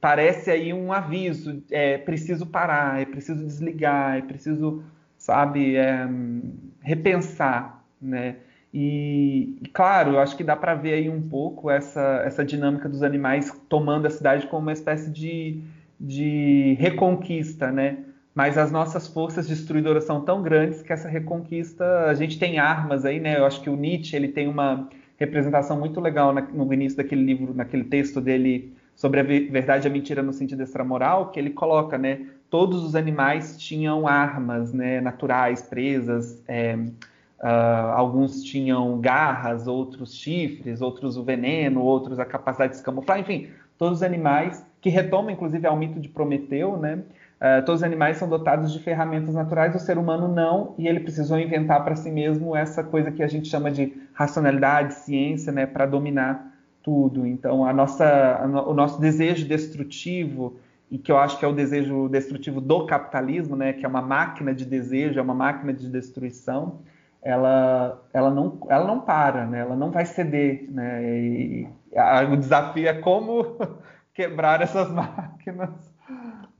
[0.02, 4.84] Parece aí um aviso, é preciso parar, é preciso desligar, é preciso,
[5.15, 6.08] sabe, é,
[6.82, 8.38] repensar, né?
[8.74, 12.89] E, e, claro, eu acho que dá para ver aí um pouco essa, essa dinâmica
[12.89, 15.62] dos animais tomando a cidade como uma espécie de,
[16.00, 17.98] de reconquista, né?
[18.34, 23.04] Mas as nossas forças destruidoras são tão grandes que essa reconquista, a gente tem armas
[23.04, 23.38] aí, né?
[23.38, 27.54] Eu acho que o Nietzsche ele tem uma representação muito legal no início daquele livro,
[27.54, 31.98] naquele texto dele sobre a verdade e a mentira no sentido extramoral, que ele coloca,
[31.98, 32.28] né?
[32.50, 35.02] Todos os animais tinham armas, né?
[35.02, 36.42] Naturais, presas.
[36.48, 42.84] É, uh, alguns tinham garras, outros chifres, outros o veneno, outros a capacidade de se
[42.84, 43.20] camuflar.
[43.20, 47.00] Enfim, todos os animais que retomam, inclusive, ao mito de Prometeu, né?
[47.39, 51.00] Uh, todos os animais são dotados de ferramentas naturais, o ser humano não, e ele
[51.00, 55.65] precisou inventar para si mesmo essa coisa que a gente chama de racionalidade, ciência, né,
[55.65, 57.26] para dominar tudo.
[57.26, 60.58] Então, a nossa, a no, o nosso desejo destrutivo,
[60.92, 64.02] e que eu acho que é o desejo destrutivo do capitalismo, né, que é uma
[64.02, 66.80] máquina de desejo, é uma máquina de destruição,
[67.22, 70.68] ela, ela, não, ela não para, né, ela não vai ceder.
[70.70, 73.46] Né, e a, o desafio é como
[74.20, 75.70] quebrar essas máquinas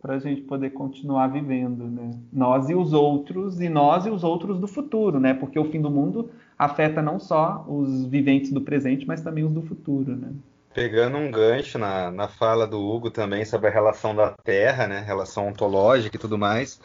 [0.02, 2.12] para a gente poder continuar vivendo, né?
[2.32, 5.34] Nós e os outros, e nós e os outros do futuro, né?
[5.34, 9.52] Porque o fim do mundo afeta não só os viventes do presente, mas também os
[9.52, 10.30] do futuro, né?
[10.74, 15.04] Pegando um gancho na, na fala do Hugo também sobre a relação da Terra, né?
[15.06, 16.80] Relação ontológica e tudo mais.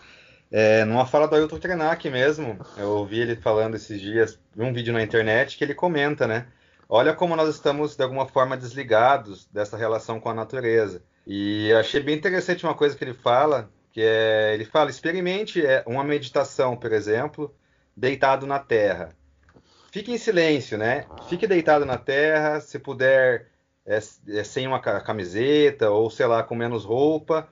[0.50, 4.92] É, numa fala do Ailton Krenak mesmo, eu ouvi ele falando esses dias, um vídeo
[4.92, 6.46] na internet que ele comenta, né?
[6.88, 11.02] Olha como nós estamos de alguma forma desligados dessa relação com a natureza.
[11.26, 15.82] E achei bem interessante uma coisa que ele fala, que é, ele fala, experimente é,
[15.86, 17.54] uma meditação, por exemplo,
[17.96, 19.10] deitado na terra.
[19.90, 21.06] Fique em silêncio, né?
[21.28, 23.46] Fique deitado na terra, se puder,
[23.86, 27.48] é, é, sem uma camiseta ou sei lá, com menos roupa,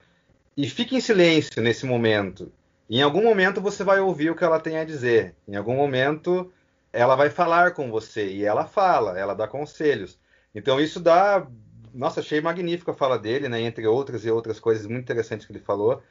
[0.57, 2.53] e fique em silêncio nesse momento.
[2.91, 5.35] em algum momento você vai ouvir o que ela tem a dizer.
[5.49, 6.53] Em algum momento
[6.93, 10.19] ela vai falar com você e ela fala, ela dá conselhos.
[10.55, 11.47] Então isso dá
[11.95, 15.53] nossa, achei magnífica a fala dele, né, entre outras e outras coisas muito interessantes que
[15.53, 16.03] ele falou,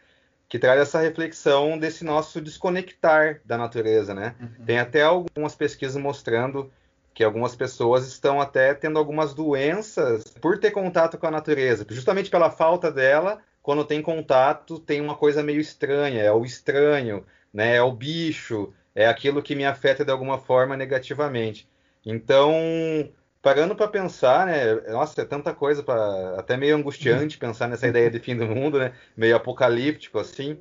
[0.47, 4.35] que traz essa reflexão desse nosso desconectar da natureza, né?
[4.39, 4.65] Uhum.
[4.65, 6.71] Tem até algumas pesquisas mostrando
[7.13, 12.29] que algumas pessoas estão até tendo algumas doenças por ter contato com a natureza, justamente
[12.29, 13.39] pela falta dela.
[13.61, 17.75] Quando tem contato, tem uma coisa meio estranha, é o estranho, né?
[17.75, 21.67] É o bicho, é aquilo que me afeta de alguma forma negativamente.
[22.05, 22.53] Então,
[23.41, 24.75] parando para pensar, né?
[24.91, 28.79] Nossa, é tanta coisa para até meio angustiante pensar nessa ideia de fim do mundo,
[28.79, 28.93] né?
[29.15, 30.59] Meio apocalíptico assim.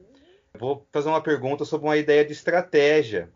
[0.58, 3.30] Vou fazer uma pergunta sobre uma ideia de estratégia.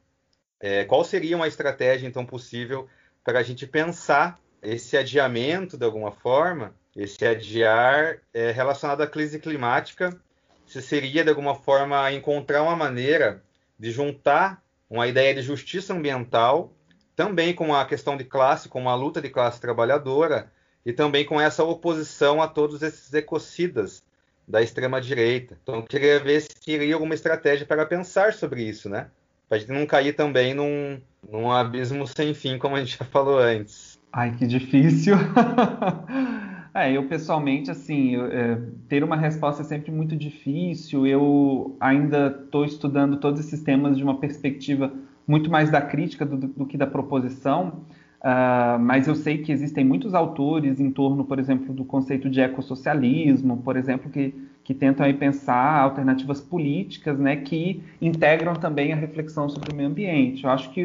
[0.61, 2.89] É, qual seria uma estratégia então possível
[3.23, 9.39] para a gente pensar esse adiamento de alguma forma, esse adiar é, relacionado à crise
[9.39, 10.19] climática?
[10.67, 13.43] Se seria de alguma forma encontrar uma maneira
[13.79, 14.64] de juntar
[14.95, 16.73] uma ideia de justiça ambiental
[17.17, 20.51] também com a questão de classe, com a luta de classe trabalhadora,
[20.85, 24.03] e também com essa oposição a todos esses ecocidas
[24.47, 25.57] da extrema-direita.
[25.63, 29.09] Então, eu queria ver se teria alguma estratégia para pensar sobre isso, né?
[29.49, 33.05] Para a gente não cair também num, num abismo sem fim, como a gente já
[33.05, 33.99] falou antes.
[34.13, 35.17] Ai, que difícil.
[36.75, 41.07] é, eu pessoalmente, assim, eu, é, ter uma resposta é sempre muito difícil.
[41.07, 44.93] Eu ainda estou estudando todos esses temas de uma perspectiva
[45.27, 47.85] muito mais da crítica do, do que da proposição,
[48.21, 52.41] uh, mas eu sei que existem muitos autores em torno, por exemplo, do conceito de
[52.41, 58.97] ecossocialismo, por exemplo, que, que tentam aí pensar alternativas políticas né, que integram também a
[58.97, 60.45] reflexão sobre o meio ambiente.
[60.45, 60.85] Eu acho que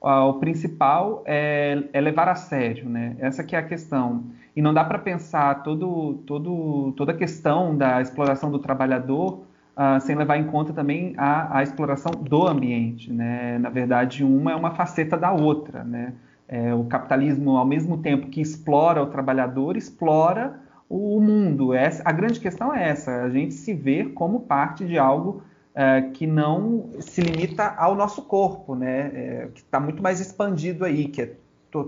[0.00, 3.16] uh, o principal é, é, levar a sério, né?
[3.18, 4.24] essa que é a questão.
[4.56, 9.42] E não dá para pensar todo, todo, toda a questão da exploração do trabalhador
[9.74, 13.12] Uh, sem levar em conta também a, a, exploração do ambiente.
[13.12, 13.58] Né?
[13.58, 15.82] Na verdade, uma é uma faceta da outra.
[15.82, 16.12] Né?
[16.46, 21.74] É, o capitalismo, ao mesmo tempo que explora o trabalhador, explora o mundo.
[21.74, 25.42] Essa, a grande questão é essa: a gente se ver como parte de algo
[25.74, 29.10] é, que não se limita ao nosso corpo, né?
[29.12, 31.32] É, que está muito mais expandido aí, que é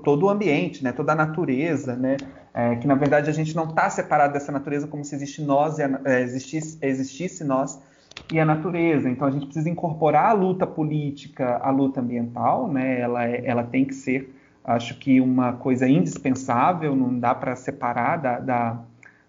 [0.02, 0.90] todo o ambiente, né?
[0.90, 2.16] toda a natureza, né?
[2.58, 5.78] É, que na verdade a gente não está separado dessa natureza como se existe nós
[5.78, 7.78] é, existisse, existisse nós
[8.32, 9.10] e a natureza.
[9.10, 12.98] Então a gente precisa incorporar a luta política, a luta ambiental, né?
[12.98, 18.16] ela, é, ela tem que ser, acho que, uma coisa indispensável, não dá para separar
[18.16, 18.80] da, da,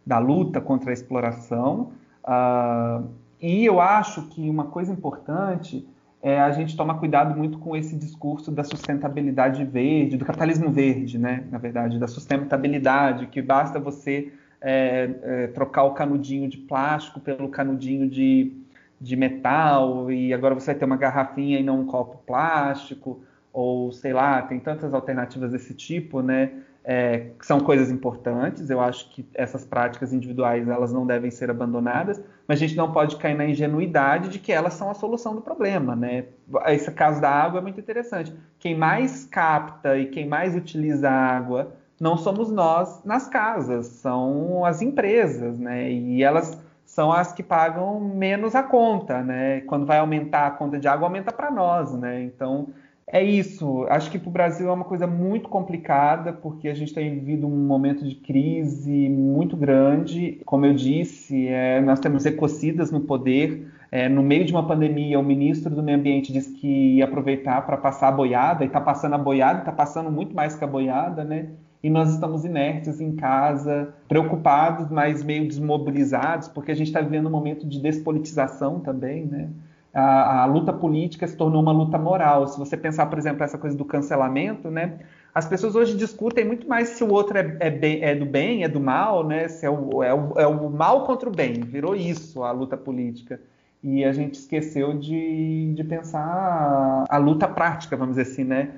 [0.05, 1.91] da, luta contra a exploração.
[2.23, 3.09] Uh,
[3.41, 5.85] e eu acho que uma coisa importante
[6.27, 11.17] é, a gente toma cuidado muito com esse discurso da sustentabilidade verde, do capitalismo verde,
[11.17, 11.45] né?
[11.49, 17.47] Na verdade, da sustentabilidade, que basta você é, é, trocar o canudinho de plástico pelo
[17.47, 18.51] canudinho de,
[18.99, 23.21] de metal e agora você vai ter uma garrafinha e não um copo plástico,
[23.53, 26.51] ou sei lá, tem tantas alternativas desse tipo, né?
[26.89, 28.69] É, são coisas importantes.
[28.69, 32.93] Eu acho que essas práticas individuais elas não devem ser abandonadas, mas a gente não
[32.93, 36.23] pode cair na ingenuidade de que elas são a solução do problema, né?
[36.67, 38.33] Esse caso da água é muito interessante.
[38.57, 44.63] Quem mais capta e quem mais utiliza a água não somos nós nas casas, são
[44.63, 45.91] as empresas, né?
[45.91, 49.59] E elas são as que pagam menos a conta, né?
[49.61, 52.23] Quando vai aumentar a conta de água, aumenta para nós, né?
[52.23, 52.69] Então
[53.09, 53.85] é isso.
[53.89, 57.47] Acho que para o Brasil é uma coisa muito complicada, porque a gente tem vivido
[57.47, 60.41] um momento de crise muito grande.
[60.45, 63.71] Como eu disse, é, nós temos ecocidas no poder.
[63.89, 67.65] É, no meio de uma pandemia, o ministro do Meio Ambiente disse que ia aproveitar
[67.65, 70.67] para passar a boiada, e está passando a boiada, está passando muito mais que a
[70.67, 71.47] boiada, né?
[71.81, 77.27] E nós estamos inertes em casa, preocupados, mas meio desmobilizados, porque a gente está vivendo
[77.27, 79.49] um momento de despolitização também, né?
[79.93, 82.47] A, a, luta política se tornou uma luta moral.
[82.47, 84.99] Se você pensar, por exemplo, essa coisa do cancelamento, né?
[85.37, 88.63] as pessoas hoje discutem muito mais se o outro é, é, bem, é do bem,
[88.63, 89.47] é do mal, né?
[89.47, 91.61] Se é o, é, o, é o mal contra o bem.
[91.61, 93.39] Virou isso a luta política.
[93.83, 98.71] E a gente esqueceu de, de pensar a luta prática, vamos dizer assim, né?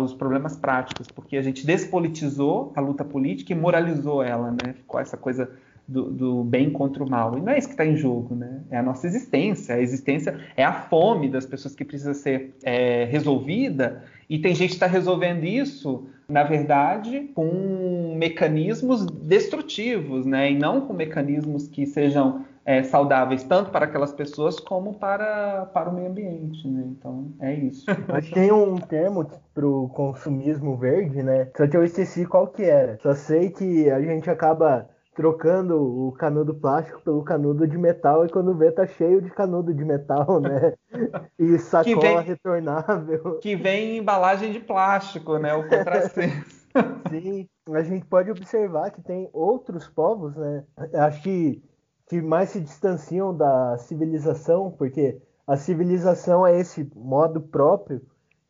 [0.00, 4.72] Os problemas práticos, porque a gente despolitizou a luta política e moralizou ela, né?
[4.78, 5.50] Ficou essa coisa
[5.88, 7.38] do, do, bem contra o mal.
[7.38, 8.60] E não é isso que está em jogo, né?
[8.70, 9.74] É a nossa existência.
[9.74, 14.04] A existência é a fome das pessoas que precisa ser é, resolvida.
[14.28, 20.52] E tem gente que está resolvendo isso, na verdade, com mecanismos destrutivos, né?
[20.52, 25.88] E não com mecanismos que sejam é, saudáveis tanto para aquelas pessoas como para, para
[25.88, 26.84] o meio ambiente, né?
[26.86, 27.86] Então é isso.
[28.06, 31.48] Mas tem um termo para o consumismo verde, né?
[31.56, 32.98] Só que eu esqueci qual que era.
[33.02, 34.86] Só sei que a gente acaba
[35.18, 39.74] trocando o canudo plástico pelo canudo de metal e quando vê tá cheio de canudo
[39.74, 40.74] de metal, né?
[41.36, 43.38] E sacola vem, retornável.
[43.40, 45.52] Que vem em embalagem de plástico, né?
[45.54, 46.68] O contrassenso.
[47.10, 50.64] Sim, a gente pode observar que tem outros povos, né?
[50.94, 51.64] Acho que,
[52.08, 58.00] que mais se distanciam da civilização, porque a civilização é esse modo próprio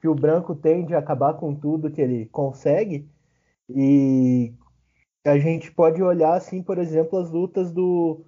[0.03, 3.09] que o branco tem de acabar com tudo que ele consegue.
[3.71, 4.53] E
[5.31, 8.21] a gente pode olhar, assim, por exemplo, as lutas do,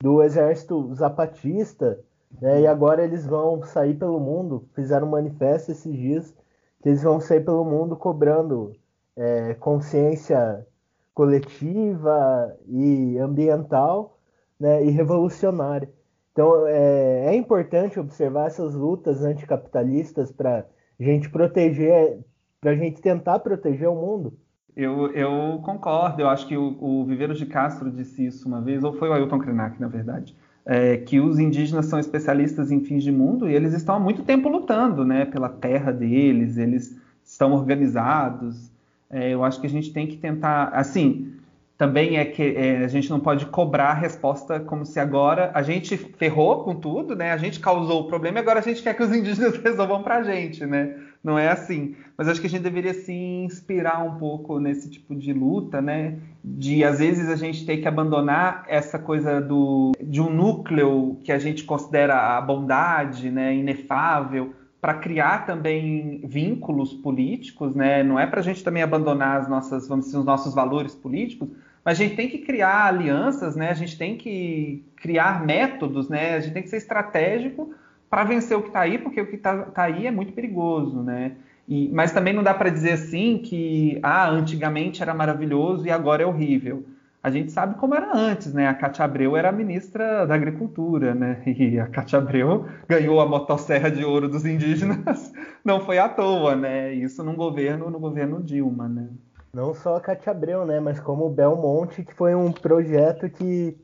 [0.00, 1.98] do exército zapatista,
[2.40, 2.62] né?
[2.62, 6.34] E agora eles vão sair pelo mundo, fizeram um manifesto esses dias,
[6.82, 8.74] que eles vão sair pelo mundo cobrando
[9.16, 10.66] é, consciência
[11.14, 14.18] coletiva e ambiental,
[14.58, 14.84] né?
[14.84, 15.90] E revolucionária.
[16.32, 20.66] Então é, é importante observar essas lutas anticapitalistas para
[21.00, 22.18] gente proteger,
[22.60, 24.38] para a gente tentar proteger o mundo.
[24.76, 28.84] Eu, eu concordo, eu acho que o, o Viveiros de Castro disse isso uma vez,
[28.84, 33.02] ou foi o Ailton Krenak, na verdade, é, que os indígenas são especialistas em fins
[33.02, 37.52] de mundo e eles estão há muito tempo lutando né, pela terra deles, eles estão
[37.52, 38.70] organizados.
[39.08, 41.32] É, eu acho que a gente tem que tentar, assim,
[41.78, 45.62] também é que é, a gente não pode cobrar a resposta como se agora a
[45.62, 47.32] gente ferrou com tudo, né?
[47.32, 50.16] A gente causou o problema e agora a gente quer que os indígenas resolvam para
[50.16, 50.94] a gente, né?
[51.26, 51.96] Não é assim.
[52.16, 56.18] Mas acho que a gente deveria se inspirar um pouco nesse tipo de luta, né?
[56.42, 61.32] De às vezes a gente ter que abandonar essa coisa do de um núcleo que
[61.32, 68.04] a gente considera a bondade, né, inefável, para criar também vínculos políticos, né?
[68.04, 71.48] Não é para a gente também abandonar as nossas, vamos dizer, os nossos valores políticos,
[71.84, 73.70] mas a gente tem que criar alianças, né?
[73.70, 76.36] A gente tem que criar métodos, né?
[76.36, 77.74] A gente tem que ser estratégico
[78.16, 81.02] para vencer o que está aí, porque o que está tá aí é muito perigoso,
[81.02, 81.32] né?
[81.68, 86.22] E, mas também não dá para dizer assim que ah, antigamente era maravilhoso e agora
[86.22, 86.82] é horrível.
[87.22, 88.68] A gente sabe como era antes, né?
[88.68, 91.42] A Cátia Abreu era ministra da Agricultura, né?
[91.44, 95.30] E a Cátia Abreu ganhou a motosserra de ouro dos indígenas,
[95.62, 96.94] não foi à toa, né?
[96.94, 99.10] Isso num governo, no governo Dilma, né?
[99.52, 100.80] Não só a Cátia Abreu, né?
[100.80, 103.76] Mas como o Belmonte, que foi um projeto que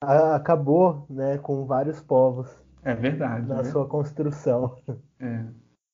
[0.00, 2.48] acabou, né, com vários povos.
[2.86, 3.48] É verdade.
[3.48, 3.64] Na né?
[3.64, 4.76] sua construção.
[5.20, 5.40] É.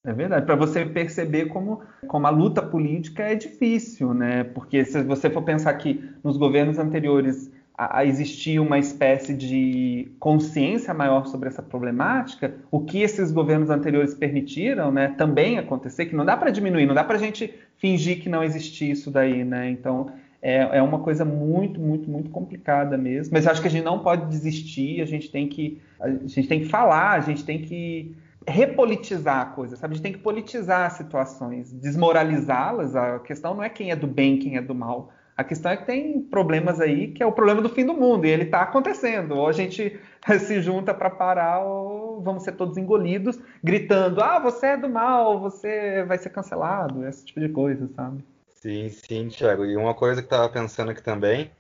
[0.05, 4.43] É verdade, para você perceber como, como a luta política é difícil, né?
[4.43, 10.11] Porque se você for pensar que nos governos anteriores a, a existia uma espécie de
[10.19, 16.17] consciência maior sobre essa problemática, o que esses governos anteriores permitiram, né, também acontecer, que
[16.17, 19.45] não dá para diminuir, não dá para a gente fingir que não existia isso daí,
[19.45, 19.71] né?
[19.71, 20.11] Então
[20.43, 23.33] é, é uma coisa muito, muito, muito complicada mesmo.
[23.33, 26.49] Mas eu acho que a gente não pode desistir, a gente tem que, a gente
[26.49, 28.17] tem que falar, a gente tem que
[28.47, 29.93] repolitizar a coisa, sabe?
[29.93, 32.97] A gente tem que politizar as situações, desmoralizá-las.
[32.97, 35.13] A questão não é quem é do bem, quem é do mal.
[35.37, 38.27] A questão é que tem problemas aí que é o problema do fim do mundo
[38.27, 39.37] e ele está acontecendo.
[39.37, 39.97] Ou a gente
[40.41, 45.39] se junta para parar ou vamos ser todos engolidos, gritando: ah, você é do mal,
[45.39, 48.25] você vai ser cancelado, esse tipo de coisa, sabe?
[48.63, 49.65] Sim, sim, Thiago.
[49.65, 51.51] E uma coisa que estava pensando aqui também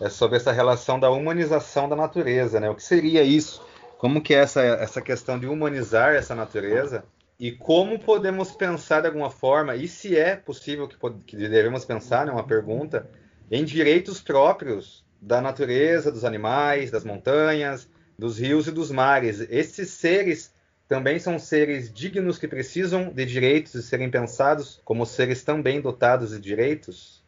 [0.00, 2.68] é sobre essa relação da humanização da natureza, né?
[2.68, 3.64] O que seria isso?
[3.96, 7.04] Como que é essa, essa questão de humanizar essa natureza?
[7.38, 12.26] E como podemos pensar de alguma forma, e se é possível que, que devemos pensar,
[12.26, 13.08] né, uma pergunta,
[13.48, 17.88] em direitos próprios da natureza, dos animais, das montanhas,
[18.18, 19.46] dos rios e dos mares.
[19.48, 20.51] Esses seres
[20.92, 26.32] também são seres dignos que precisam de direitos e serem pensados como seres também dotados
[26.32, 27.24] de direitos?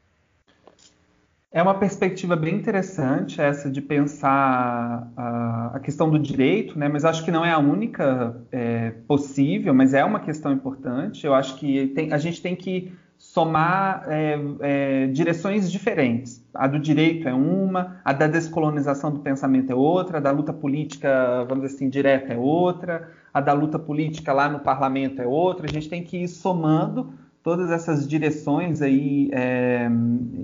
[1.50, 6.90] É uma perspectiva bem interessante essa de pensar a, a questão do direito, né?
[6.90, 11.24] mas acho que não é a única é, possível, mas é uma questão importante.
[11.24, 16.44] Eu acho que tem, a gente tem que somar é, é, direções diferentes.
[16.52, 20.52] A do direito é uma, a da descolonização do pensamento é outra, a da luta
[20.52, 25.26] política, vamos dizer assim, direta é outra, a da luta política lá no parlamento é
[25.26, 25.66] outra.
[25.68, 27.12] A gente tem que ir somando
[27.42, 29.90] todas essas direções aí é,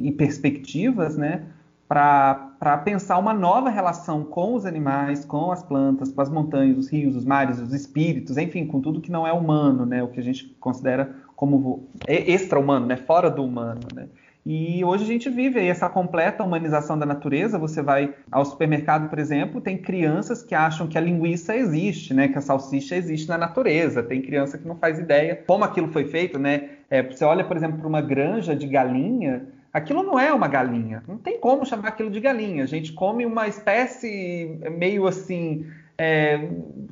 [0.02, 1.44] e perspectivas, né,
[1.88, 6.88] para pensar uma nova relação com os animais, com as plantas, com as montanhas, os
[6.88, 10.20] rios, os mares, os espíritos, enfim, com tudo que não é humano, né, o que
[10.20, 14.08] a gente considera como extra-humano, né, fora do humano, né.
[14.44, 17.58] E hoje a gente vive essa completa humanização da natureza.
[17.58, 22.28] Você vai ao supermercado, por exemplo, tem crianças que acham que a linguiça existe, né?
[22.28, 24.02] Que a salsicha existe na natureza.
[24.02, 26.70] Tem criança que não faz ideia como aquilo foi feito, né?
[26.88, 31.02] É, você olha, por exemplo, para uma granja de galinha, aquilo não é uma galinha.
[31.06, 32.64] Não tem como chamar aquilo de galinha.
[32.64, 35.66] A gente come uma espécie meio assim
[36.02, 36.48] é,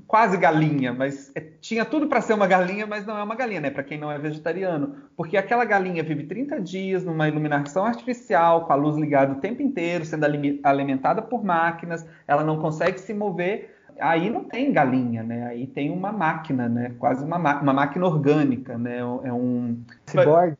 [0.06, 3.58] quase galinha, mas é, tinha tudo para ser uma galinha, mas não é uma galinha,
[3.58, 3.70] né?
[3.70, 8.72] Para quem não é vegetariano, porque aquela galinha vive 30 dias numa iluminação artificial, com
[8.74, 10.26] a luz ligada o tempo inteiro, sendo
[10.62, 15.46] alimentada por máquinas, ela não consegue se mover aí não tem galinha, né?
[15.46, 16.94] Aí tem uma máquina, né?
[16.98, 18.98] Quase uma, uma máquina orgânica, né?
[18.98, 20.56] É um cyborg.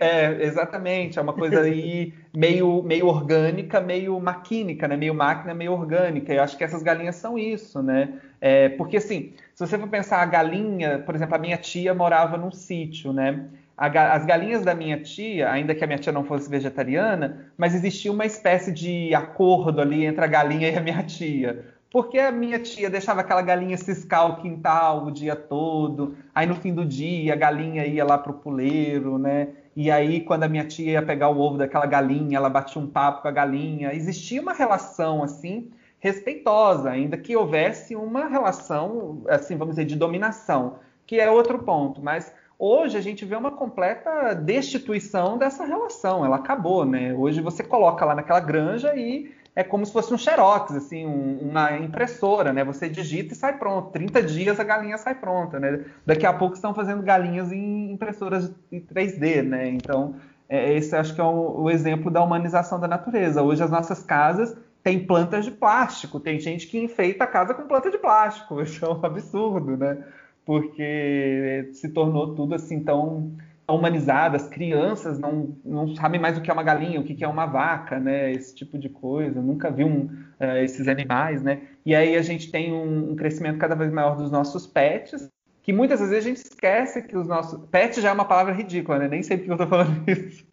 [0.00, 1.18] É, exatamente.
[1.18, 4.96] É uma coisa aí meio, meio orgânica, meio maquínica, né?
[4.96, 6.32] Meio máquina, meio orgânica.
[6.32, 8.14] Eu acho que essas galinhas são isso, né?
[8.40, 12.36] É, porque assim, se você for pensar a galinha, por exemplo, a minha tia morava
[12.36, 13.48] num sítio, né?
[13.78, 18.10] as galinhas da minha tia, ainda que a minha tia não fosse vegetariana, mas existia
[18.10, 21.64] uma espécie de acordo ali entre a galinha e a minha tia.
[21.90, 26.54] Porque a minha tia deixava aquela galinha ciscar o quintal o dia todo, aí no
[26.54, 29.48] fim do dia a galinha ia lá pro puleiro, né?
[29.74, 32.86] E aí, quando a minha tia ia pegar o ovo daquela galinha, ela batia um
[32.86, 33.94] papo com a galinha.
[33.94, 35.70] Existia uma relação assim
[36.00, 40.76] respeitosa, ainda que houvesse uma relação, assim, vamos dizer, de dominação,
[41.06, 42.02] que é outro ponto.
[42.02, 46.24] Mas hoje a gente vê uma completa destituição dessa relação.
[46.24, 47.14] Ela acabou, né?
[47.14, 51.50] Hoje você coloca lá naquela granja e é como se fosse um xerox, assim, um,
[51.50, 52.62] uma impressora, né?
[52.62, 53.90] Você digita e sai pronto.
[53.90, 55.84] 30 dias a galinha sai pronta, né?
[56.06, 59.68] Daqui a pouco estão fazendo galinhas em impressoras em 3D, né?
[59.68, 60.14] Então,
[60.48, 63.42] é, esse acho que é o, o exemplo da humanização da natureza.
[63.42, 66.20] Hoje as nossas casas têm plantas de plástico.
[66.20, 68.62] Tem gente que enfeita a casa com planta de plástico.
[68.62, 70.04] Isso é um absurdo, né?
[70.46, 73.32] Porque se tornou tudo assim tão
[73.74, 77.46] humanizadas, crianças não, não sabem mais o que é uma galinha, o que é uma
[77.46, 78.32] vaca, né?
[78.32, 79.42] Esse tipo de coisa.
[79.42, 80.06] Nunca vi um,
[80.40, 81.60] uh, esses animais, né?
[81.84, 85.28] E aí a gente tem um, um, crescimento cada vez maior dos nossos pets,
[85.62, 87.68] que muitas vezes a gente esquece que os nossos.
[87.68, 89.08] Pet já é uma palavra ridícula, né?
[89.08, 90.46] Nem sei porque eu estou falando isso.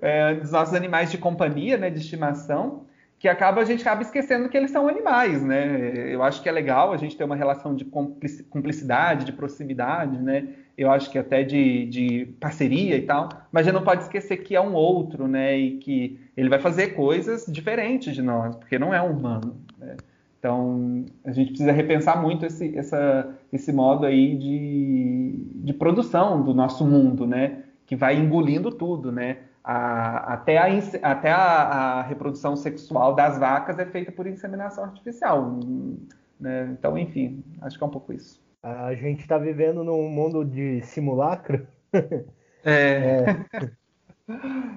[0.00, 1.90] é, dos nossos animais de companhia, né?
[1.90, 2.86] De estimação
[3.18, 6.12] que acaba a gente acaba esquecendo que eles são animais, né?
[6.12, 10.46] Eu acho que é legal a gente ter uma relação de cumplicidade, de proximidade, né?
[10.76, 14.56] Eu acho que até de, de parceria e tal, mas já não pode esquecer que
[14.56, 15.56] é um outro, né?
[15.56, 19.56] E que ele vai fazer coisas diferentes de nós, porque não é um humano.
[19.78, 19.96] Né?
[20.38, 26.52] Então a gente precisa repensar muito esse, essa, esse modo aí de, de produção do
[26.52, 27.62] nosso mundo, né?
[27.86, 29.38] Que vai engolindo tudo, né?
[29.62, 30.66] A, até a,
[31.02, 35.58] até a, a, reprodução sexual das vacas é feita por inseminação artificial.
[36.38, 36.76] Né?
[36.78, 38.43] Então, enfim, acho que é um pouco isso.
[38.64, 41.66] A gente está vivendo num mundo de simulacro.
[42.66, 43.36] É.
[43.60, 43.70] é.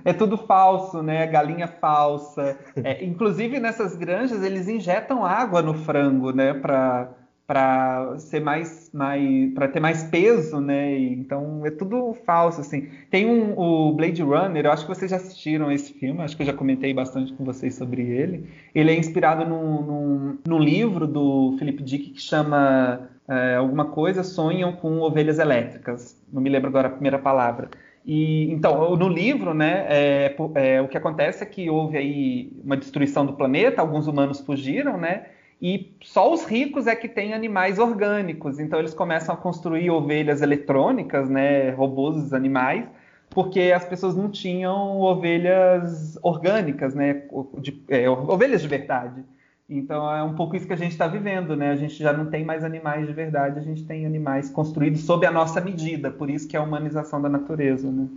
[0.04, 0.12] é.
[0.12, 1.26] tudo falso, né?
[1.26, 2.60] Galinha falsa.
[2.84, 6.54] É, inclusive nessas granjas eles injetam água no frango, né?
[6.54, 7.14] Para
[7.48, 11.00] para ser mais, mais para ter mais peso, né?
[11.00, 12.90] Então é tudo falso assim.
[13.10, 16.44] Tem um o Blade Runner, eu acho que vocês já assistiram esse filme, acho que
[16.44, 18.50] eu já comentei bastante com vocês sobre ele.
[18.76, 24.24] Ele é inspirado num, num, num livro do Philip Dick que chama é, alguma coisa
[24.24, 26.16] sonham com ovelhas elétricas.
[26.32, 27.70] Não me lembro agora a primeira palavra.
[28.06, 32.78] E então no livro, né, é, é, o que acontece é que houve aí uma
[32.78, 35.26] destruição do planeta, alguns humanos fugiram, né?
[35.62, 38.60] E só os ricos é que têm animais orgânicos.
[38.60, 42.86] Então eles começam a construir ovelhas eletrônicas, né, robôs animais,
[43.30, 47.24] porque as pessoas não tinham ovelhas orgânicas, né,
[47.58, 49.24] de, é, ovelhas de verdade.
[49.70, 51.72] Então é um pouco isso que a gente está vivendo, né?
[51.72, 55.26] A gente já não tem mais animais de verdade, a gente tem animais construídos sob
[55.26, 56.10] a nossa medida.
[56.10, 58.08] Por isso que é a humanização da natureza, né?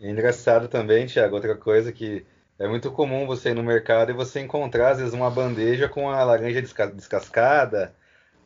[0.00, 2.24] É engraçado também, Tiago, outra coisa que
[2.58, 6.08] é muito comum você ir no mercado e você encontrar, às vezes, uma bandeja com
[6.10, 7.94] a laranja descascada,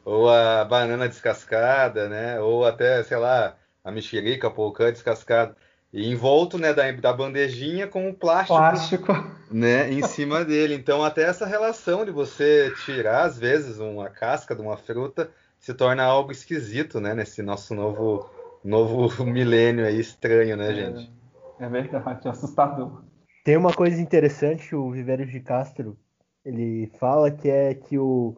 [0.05, 2.41] ou a banana descascada, né?
[2.41, 5.55] Ou até, sei lá, a mexerica, a polcã descascada.
[5.93, 9.13] E envolto, né, da, da bandejinha com o plástico, plástico,
[9.51, 10.75] né, em cima dele.
[10.75, 15.31] Então, até essa relação de você tirar, às vezes, uma casca de uma fruta
[15.61, 18.29] se torna algo esquisito, né, nesse nosso novo,
[18.65, 21.13] novo milênio aí estranho, né, gente?
[21.61, 23.03] É, é verdade, é assustador.
[23.45, 25.97] Tem uma coisa interessante, o Viveiros de Castro,
[26.45, 28.35] ele fala que é que o,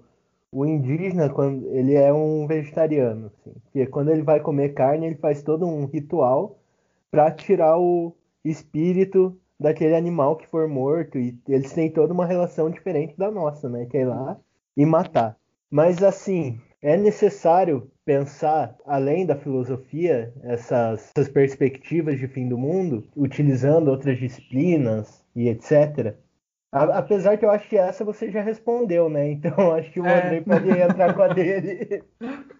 [0.50, 5.16] o indígena, quando ele é um vegetariano, assim, que quando ele vai comer carne, ele
[5.16, 6.58] faz todo um ritual
[7.14, 8.12] para tirar o
[8.44, 13.68] espírito daquele animal que for morto e eles têm toda uma relação diferente da nossa,
[13.68, 13.86] né?
[13.86, 14.36] Que é ir lá
[14.76, 15.36] e matar.
[15.70, 23.06] Mas assim, é necessário pensar além da filosofia essas, essas perspectivas de fim do mundo,
[23.16, 26.16] utilizando outras disciplinas e etc.
[26.74, 29.30] Apesar que eu acho que essa você já respondeu, né?
[29.30, 30.26] Então acho que o é.
[30.26, 32.02] Andrei pode entrar com a dele.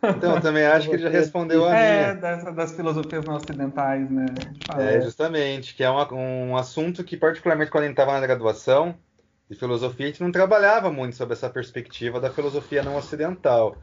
[0.05, 2.11] Então, também acho que ele já respondeu a é, minha.
[2.11, 4.55] É, das, das filosofias não ocidentais, né?
[4.79, 8.95] É, justamente, que é uma, um assunto que, particularmente quando a gente estava na graduação
[9.51, 13.77] de filosofia, a gente não trabalhava muito sobre essa perspectiva da filosofia não ocidental.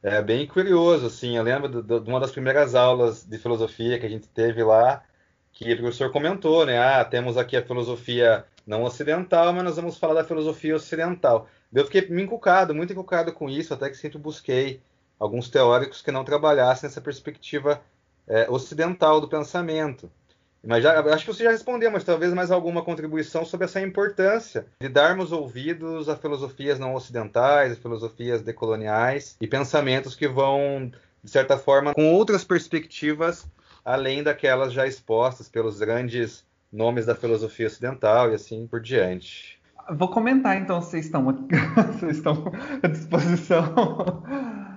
[0.00, 4.08] É bem curioso, assim, eu lembro de uma das primeiras aulas de filosofia que a
[4.08, 5.02] gente teve lá,
[5.50, 6.78] que o professor comentou, né?
[6.78, 11.48] Ah, temos aqui a filosofia não ocidental, mas nós vamos falar da filosofia ocidental.
[11.72, 14.80] Eu fiquei me inculcado, muito inculcado com isso, até que sempre busquei
[15.18, 17.80] alguns teóricos que não trabalhassem nessa perspectiva
[18.26, 20.10] é, ocidental do pensamento.
[20.66, 24.66] Mas já, acho que você já respondeu, mas talvez mais alguma contribuição sobre essa importância
[24.80, 30.90] de darmos ouvidos a filosofias não ocidentais, a filosofias decoloniais e pensamentos que vão,
[31.22, 33.46] de certa forma, com outras perspectivas
[33.84, 36.44] além daquelas já expostas pelos grandes
[36.74, 39.58] nomes da filosofia ocidental e assim por diante.
[39.90, 41.24] Vou comentar então, vocês estão,
[41.94, 42.50] vocês estão
[42.82, 44.22] à disposição.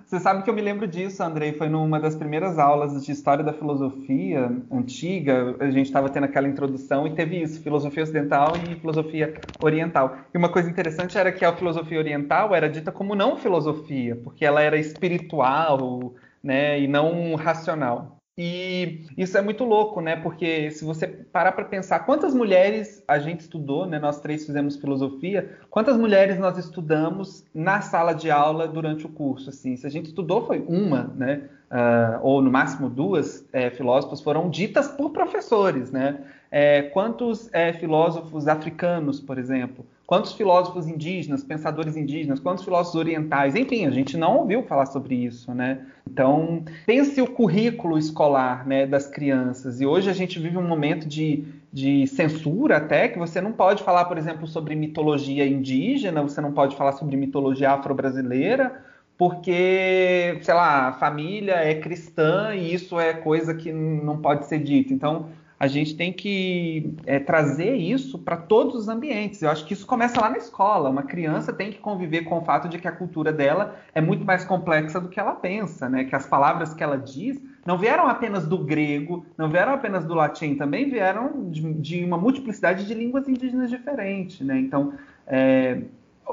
[0.05, 1.51] Você sabe que eu me lembro disso, Andrei.
[1.51, 5.55] Foi numa das primeiras aulas de história da filosofia antiga.
[5.59, 10.15] A gente estava tendo aquela introdução e teve isso: filosofia ocidental e filosofia oriental.
[10.33, 14.45] E uma coisa interessante era que a filosofia oriental era dita como não filosofia, porque
[14.45, 18.16] ela era espiritual, né, e não racional.
[18.37, 20.15] E isso é muito louco, né?
[20.15, 23.97] Porque se você parar para pensar quantas mulheres a gente estudou, né?
[23.97, 29.49] Nós três fizemos filosofia, quantas mulheres nós estudamos na sala de aula durante o curso?
[29.49, 31.49] Assim, se a gente estudou foi uma, né?
[31.71, 36.19] Uh, ou no máximo duas é, filósofos foram ditas por professores, né?
[36.51, 39.83] É, quantos é, filósofos africanos, por exemplo?
[40.07, 43.55] Quantos filósofos indígenas, pensadores indígenas, quantos filósofos orientais?
[43.55, 45.85] Enfim, a gente não ouviu falar sobre isso, né?
[46.09, 49.81] Então, pense o currículo escolar né, das crianças.
[49.81, 51.43] E hoje a gente vive um momento de,
[51.73, 56.53] de censura até, que você não pode falar, por exemplo, sobre mitologia indígena, você não
[56.53, 58.81] pode falar sobre mitologia afro-brasileira,
[59.17, 64.59] porque, sei lá, a família é cristã e isso é coisa que não pode ser
[64.59, 64.93] dito.
[64.93, 65.27] Então,
[65.59, 69.41] a gente tem que é, trazer isso para todos os ambientes.
[69.41, 70.89] Eu acho que isso começa lá na escola.
[70.89, 74.23] Uma criança tem que conviver com o fato de que a cultura dela é muito
[74.23, 76.03] mais complexa do que ela pensa, né?
[76.03, 80.13] Que as palavras que ela diz não vieram apenas do grego, não vieram apenas do
[80.13, 84.59] latim, também vieram de, de uma multiplicidade de línguas indígenas diferentes, né?
[84.59, 84.93] Então,
[85.25, 85.81] é,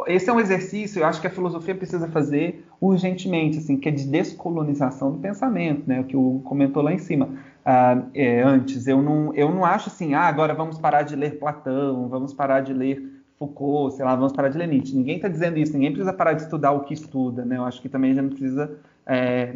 [0.06, 3.92] esse é um exercício, eu acho que a filosofia precisa fazer urgentemente, assim, que é
[3.92, 6.00] de descolonização do pensamento, né?
[6.00, 7.30] O que o comentou lá em cima
[7.66, 8.86] uh, é, antes.
[8.86, 12.60] Eu não, eu não acho assim, ah, agora vamos parar de ler Platão, vamos parar
[12.60, 13.02] de ler
[13.38, 14.96] Foucault, sei lá, vamos parar de ler Nietzsche.
[14.96, 17.56] Ninguém está dizendo isso, ninguém precisa parar de estudar o que estuda, né?
[17.56, 19.54] Eu acho que também a gente precisa é,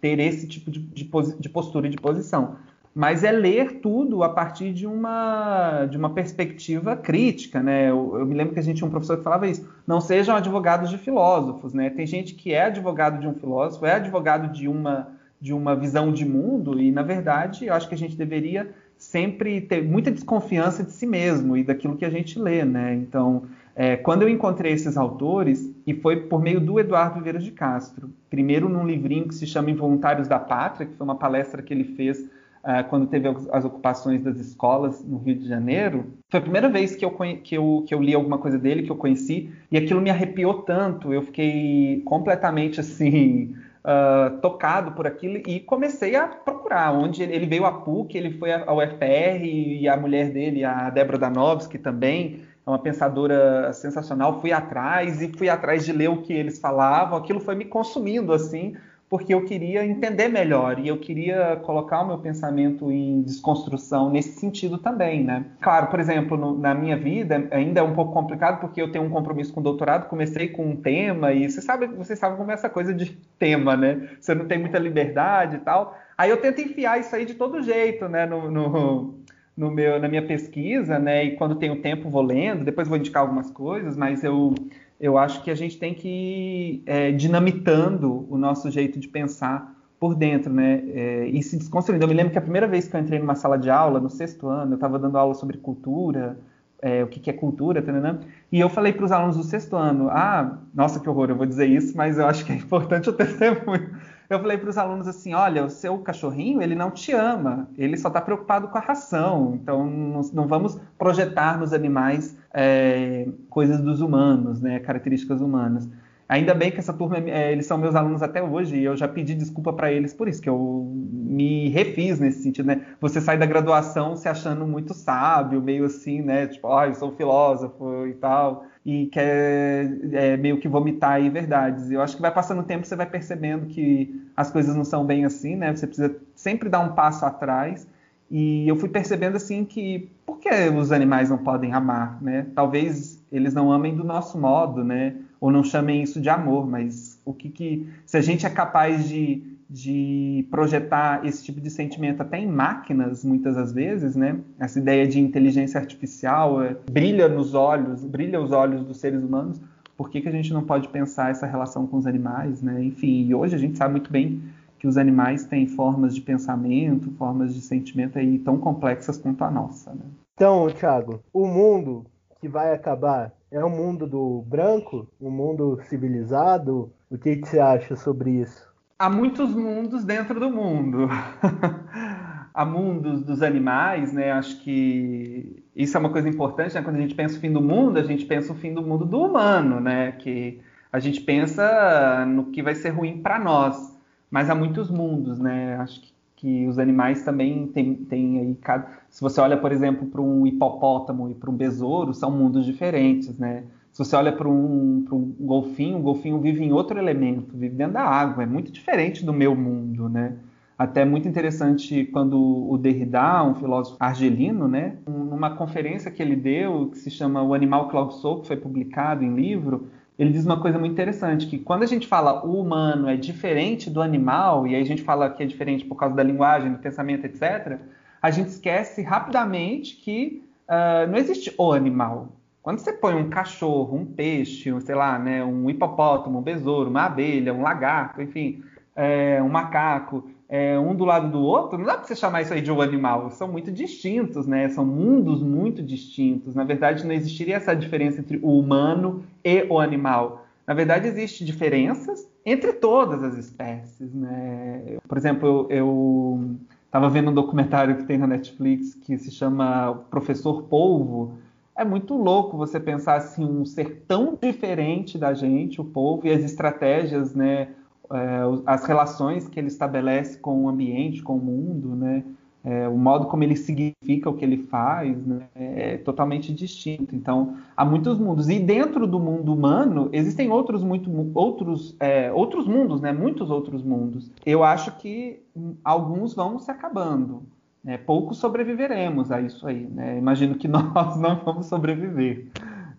[0.00, 1.08] ter esse tipo de, de,
[1.38, 2.56] de postura e de posição
[2.94, 7.88] mas é ler tudo a partir de uma, de uma perspectiva crítica, né?
[7.90, 10.34] Eu, eu, me lembro que a gente tinha um professor que falava isso, não sejam
[10.34, 11.90] advogados de filósofos, né?
[11.90, 15.08] Tem gente que é advogado de um filósofo, é advogado de uma,
[15.40, 19.62] de uma visão de mundo e, na verdade, eu acho que a gente deveria sempre
[19.62, 22.94] ter muita desconfiança de si mesmo e daquilo que a gente lê, né?
[22.94, 27.50] Então, é, quando eu encontrei esses autores, e foi por meio do Eduardo Vieira de
[27.50, 31.72] Castro, primeiro num livrinho que se chama Involuntários da Pátria, que foi uma palestra que
[31.72, 36.42] ele fez uh, quando teve as ocupações das escolas no Rio de Janeiro, foi a
[36.42, 37.10] primeira vez que eu,
[37.42, 40.62] que, eu, que eu li alguma coisa dele, que eu conheci, e aquilo me arrepiou
[40.62, 47.46] tanto, eu fiquei completamente assim uh, tocado por aquilo e comecei a procurar onde ele
[47.46, 52.42] veio a PUC, ele foi ao UFR e a mulher dele, a Débora Danovski, também
[52.66, 54.40] é uma pensadora sensacional.
[54.40, 57.18] Fui atrás e fui atrás de ler o que eles falavam.
[57.18, 58.76] Aquilo foi me consumindo assim
[59.10, 64.38] porque eu queria entender melhor e eu queria colocar o meu pensamento em desconstrução nesse
[64.38, 65.46] sentido também, né?
[65.60, 69.04] Claro, por exemplo, no, na minha vida ainda é um pouco complicado porque eu tenho
[69.04, 72.52] um compromisso com o doutorado, comecei com um tema e você sabe, você sabe como
[72.52, 74.10] é essa coisa de tema, né?
[74.20, 75.98] Você não tem muita liberdade e tal.
[76.16, 78.26] Aí eu tento enfiar isso aí de todo jeito, né?
[78.26, 79.18] No, no,
[79.56, 81.24] no meu, na minha pesquisa, né?
[81.24, 84.54] E quando tenho tempo vou lendo, depois vou indicar algumas coisas, mas eu
[85.00, 89.74] eu acho que a gente tem que ir é, dinamitando o nosso jeito de pensar
[89.98, 90.82] por dentro, né?
[90.88, 92.04] É, e se desconstruindo.
[92.04, 94.10] Eu me lembro que a primeira vez que eu entrei numa sala de aula, no
[94.10, 96.38] sexto ano, eu estava dando aula sobre cultura,
[96.82, 98.18] é, o que, que, é cultura, né?
[98.50, 101.46] e eu falei para os alunos do sexto ano: ah, nossa, que horror, eu vou
[101.46, 103.90] dizer isso, mas eu acho que é importante o testemunho.
[104.30, 107.96] Eu falei para os alunos assim: olha, o seu cachorrinho ele não te ama, ele
[107.96, 109.58] só está preocupado com a ração.
[109.60, 109.84] Então
[110.32, 115.88] não, vamos projetar nos animais é, coisas dos humanos, né, características humanas.
[116.28, 119.08] Ainda bem que essa turma, é, eles são meus alunos até hoje, e eu já
[119.08, 122.86] pedi desculpa para eles por isso, que eu me refiz nesse sentido, né?
[123.00, 126.46] Você sai da graduação se achando muito sábio, meio assim, né?
[126.46, 131.90] Tipo, ah, eu sou filósofo e tal, e quer é, meio que vomitar aí verdades.
[131.90, 135.04] Eu acho que vai passando o tempo, você vai percebendo que as coisas não são
[135.04, 135.74] bem assim, né?
[135.74, 137.86] Você precisa sempre dar um passo atrás.
[138.30, 142.46] E eu fui percebendo assim que por que os animais não podem amar, né?
[142.54, 145.14] Talvez eles não amem do nosso modo, né?
[145.40, 149.08] ou não chamem isso de amor, mas o que, que se a gente é capaz
[149.08, 154.40] de, de projetar esse tipo de sentimento até em máquinas, muitas das vezes, né?
[154.58, 159.60] Essa ideia de inteligência artificial é, brilha nos olhos, brilha os olhos dos seres humanos.
[159.96, 162.82] Por que, que a gente não pode pensar essa relação com os animais, né?
[162.82, 164.42] Enfim, e hoje a gente sabe muito bem
[164.76, 169.50] que os animais têm formas de pensamento, formas de sentimento aí tão complexas quanto a
[169.52, 170.02] nossa, né?
[170.34, 172.06] Então, Thiago, o mundo
[172.40, 176.90] que vai acabar é um mundo do branco, um mundo civilizado?
[177.08, 178.69] O que, que você acha sobre isso?
[179.00, 181.08] Há muitos mundos dentro do mundo.
[182.52, 184.30] Há mundos dos animais, né?
[184.30, 186.82] Acho que isso é uma coisa importante, né?
[186.82, 189.06] Quando a gente pensa o fim do mundo, a gente pensa o fim do mundo
[189.06, 190.12] do humano, né?
[190.12, 190.60] Que
[190.92, 193.98] a gente pensa no que vai ser ruim para nós.
[194.30, 195.76] Mas há muitos mundos, né?
[195.76, 200.08] Acho que, que os animais também têm, têm aí cada se você olha, por exemplo,
[200.08, 203.64] para um hipopótamo e para um besouro, são mundos diferentes, né?
[204.00, 208.02] Você olha para um, um, golfinho, o golfinho vive em outro elemento, vive dentro da
[208.02, 210.38] água, é muito diferente do meu mundo, né?
[210.78, 216.88] Até muito interessante quando o Derrida, um filósofo argelino, né, numa conferência que ele deu,
[216.90, 219.88] que se chama O Animal Claude Sou, que foi publicado em livro,
[220.18, 223.90] ele diz uma coisa muito interessante, que quando a gente fala o humano é diferente
[223.90, 226.78] do animal, e aí a gente fala que é diferente por causa da linguagem, do
[226.78, 227.78] pensamento, etc.,
[228.22, 232.39] a gente esquece rapidamente que uh, não existe o animal.
[232.62, 237.04] Quando você põe um cachorro, um peixe, sei lá, né, um hipopótamo, um besouro, uma
[237.04, 238.62] abelha, um lagarto, enfim,
[238.94, 242.52] é, um macaco, é, um do lado do outro, não dá para você chamar isso
[242.52, 243.30] aí de um animal.
[243.30, 244.68] São muito distintos, né?
[244.68, 246.54] São mundos muito distintos.
[246.54, 250.44] Na verdade, não existiria essa diferença entre o humano e o animal.
[250.66, 254.98] Na verdade, existem diferenças entre todas as espécies, né?
[255.08, 256.56] Por exemplo, eu, eu
[256.90, 261.38] Tava vendo um documentário que tem na Netflix que se chama Professor Polvo.
[261.76, 266.30] É muito louco você pensar assim um ser tão diferente da gente, o polvo e
[266.30, 267.68] as estratégias, né,
[268.12, 272.24] é, as relações que ele estabelece com o ambiente, com o mundo, né?
[272.62, 277.16] É, o modo como ele significa o que ele faz né, é totalmente distinto.
[277.16, 278.50] Então, há muitos mundos.
[278.50, 283.82] E dentro do mundo humano, existem outros, muito, outros, é, outros mundos, né, muitos outros
[283.82, 284.30] mundos.
[284.44, 285.40] Eu acho que
[285.82, 287.44] alguns vão se acabando.
[287.82, 289.86] Né, poucos sobreviveremos a isso aí.
[289.86, 290.18] Né?
[290.18, 292.46] Imagino que nós não vamos sobreviver.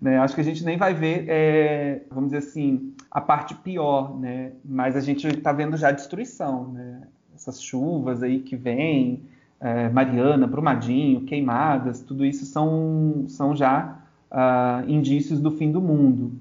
[0.01, 0.17] Né?
[0.17, 4.51] Acho que a gente nem vai ver, é, vamos dizer assim, a parte pior, né?
[4.65, 6.69] mas a gente está vendo já a destruição.
[6.69, 7.01] Né?
[7.36, 9.21] Essas chuvas aí que vêm
[9.59, 13.99] é, Mariana, Brumadinho, queimadas, tudo isso são, são já
[14.32, 16.34] uh, indícios do fim do mundo.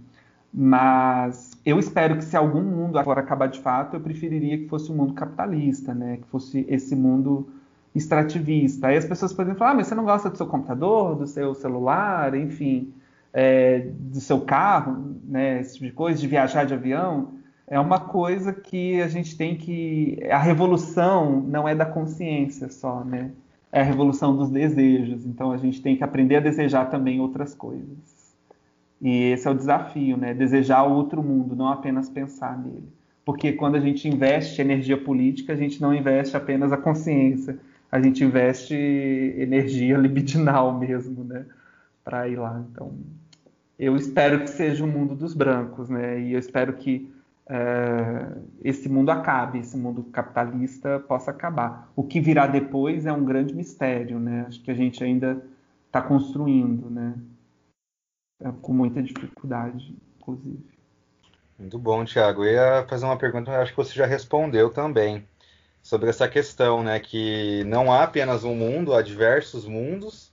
[0.53, 4.91] Mas eu espero que se algum mundo agora acabar de fato, eu preferiria que fosse
[4.91, 6.17] um mundo capitalista, né?
[6.17, 7.49] que fosse esse mundo
[7.95, 8.89] extrativista.
[8.89, 11.55] Aí as pessoas podem falar, ah, mas você não gosta do seu computador, do seu
[11.55, 12.93] celular, enfim,
[13.33, 15.61] é, do seu carro, né?
[15.61, 19.57] esse tipo de coisa, de viajar de avião é uma coisa que a gente tem
[19.57, 20.19] que.
[20.29, 23.31] A revolução não é da consciência só, né?
[23.71, 25.25] É a revolução dos desejos.
[25.25, 28.35] Então a gente tem que aprender a desejar também outras coisas.
[29.01, 30.35] E esse é o desafio, né?
[30.35, 32.89] Desejar outro mundo, não apenas pensar nele.
[33.25, 37.57] Porque quando a gente investe energia política, a gente não investe apenas a consciência,
[37.91, 41.47] a gente investe energia libidinal mesmo, né?
[42.05, 42.65] Para ir lá.
[42.71, 42.97] Então,
[43.79, 46.21] eu espero que seja o mundo dos brancos, né?
[46.21, 47.11] E eu espero que
[47.47, 51.91] uh, esse mundo acabe, esse mundo capitalista possa acabar.
[51.97, 54.45] O que virá depois é um grande mistério, né?
[54.47, 55.43] Acho que a gente ainda
[55.87, 57.15] está construindo, né?
[58.41, 60.65] É, com muita dificuldade, inclusive.
[61.59, 62.45] Muito bom, Tiago.
[62.45, 65.27] Eu ia fazer uma pergunta, acho que você já respondeu também
[65.83, 66.99] sobre essa questão, né?
[67.01, 70.31] Que não há apenas um mundo, há diversos mundos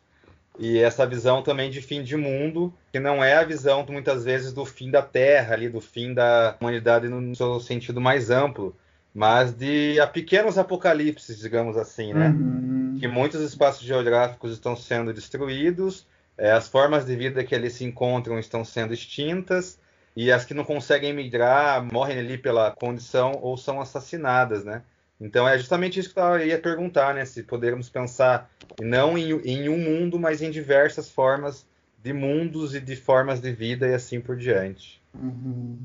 [0.60, 4.52] e essa visão também de fim de mundo, que não é a visão muitas vezes
[4.52, 8.76] do fim da Terra, ali, do fim da humanidade no seu sentido mais amplo,
[9.14, 12.30] mas de a pequenos apocalipses, digamos assim, né?
[12.30, 12.98] Uhum.
[13.00, 17.84] Que muitos espaços geográficos estão sendo destruídos, é, as formas de vida que ali se
[17.84, 19.80] encontram estão sendo extintas,
[20.16, 24.82] e as que não conseguem migrar morrem ali pela condição ou são assassinadas, né?
[25.20, 27.26] Então é justamente isso que eu ia perguntar, né?
[27.26, 28.50] Se poderíamos pensar
[28.80, 31.66] não em, em, um mundo, mas em diversas formas
[32.04, 35.02] de mundos e de formas de vida e assim por diante.
[35.16, 35.80] Uhum.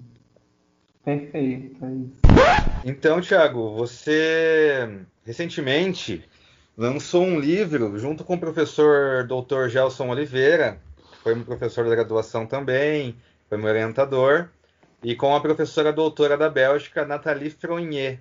[1.05, 2.23] Perfeito, é isso.
[2.85, 4.89] Então, Thiago, você
[5.25, 6.23] recentemente
[6.77, 9.69] lançou um livro junto com o professor Dr.
[9.69, 10.79] Gelson Oliveira,
[11.11, 13.17] que foi um professor da graduação também,
[13.49, 14.49] foi meu orientador,
[15.03, 18.21] e com a professora doutora da Bélgica, Nathalie Fronier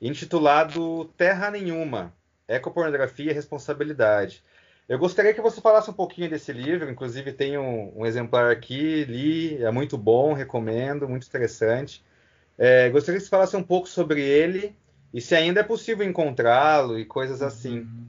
[0.00, 2.12] intitulado Terra Nenhuma:
[2.48, 4.42] Ecopornografia e Responsabilidade.
[4.88, 9.04] Eu gostaria que você falasse um pouquinho desse livro, inclusive tem um, um exemplar aqui,
[9.04, 12.04] li, é muito bom, recomendo, muito interessante.
[12.58, 14.76] É, gostaria que você falasse um pouco sobre ele
[15.12, 17.78] e se ainda é possível encontrá-lo e coisas assim.
[17.78, 18.06] Uhum.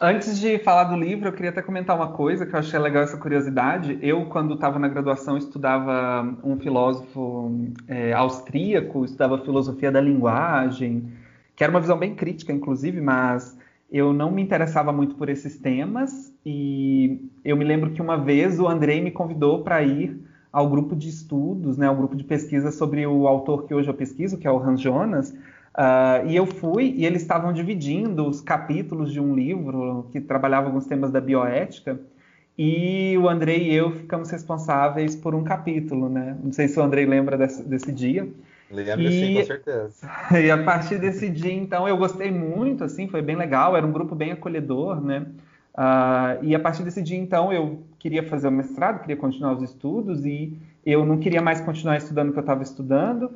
[0.00, 3.02] Antes de falar do livro, eu queria até comentar uma coisa que eu achei legal
[3.02, 3.98] essa curiosidade.
[4.00, 11.12] Eu, quando estava na graduação, estudava um filósofo é, austríaco, estudava filosofia da linguagem,
[11.56, 13.58] que era uma visão bem crítica, inclusive, mas
[13.90, 16.32] eu não me interessava muito por esses temas.
[16.46, 20.16] E eu me lembro que uma vez o Andrei me convidou para ir
[20.52, 23.94] ao grupo de estudos, né, ao grupo de pesquisa sobre o autor que hoje eu
[23.94, 25.34] pesquiso, que é o Hans Jonas.
[25.78, 30.66] Uh, e eu fui e eles estavam dividindo os capítulos de um livro que trabalhava
[30.66, 32.00] alguns temas da bioética.
[32.58, 36.36] E o Andrei e eu ficamos responsáveis por um capítulo, né?
[36.42, 38.28] Não sei se o Andrei lembra desse, desse dia.
[38.68, 39.12] Lembro e...
[39.12, 40.10] sim, com certeza.
[40.44, 43.92] E a partir desse dia, então, eu gostei muito, assim, foi bem legal, era um
[43.92, 45.26] grupo bem acolhedor, né?
[45.76, 49.62] Uh, e a partir desse dia, então, eu queria fazer o mestrado, queria continuar os
[49.62, 53.30] estudos e eu não queria mais continuar estudando o que eu estava estudando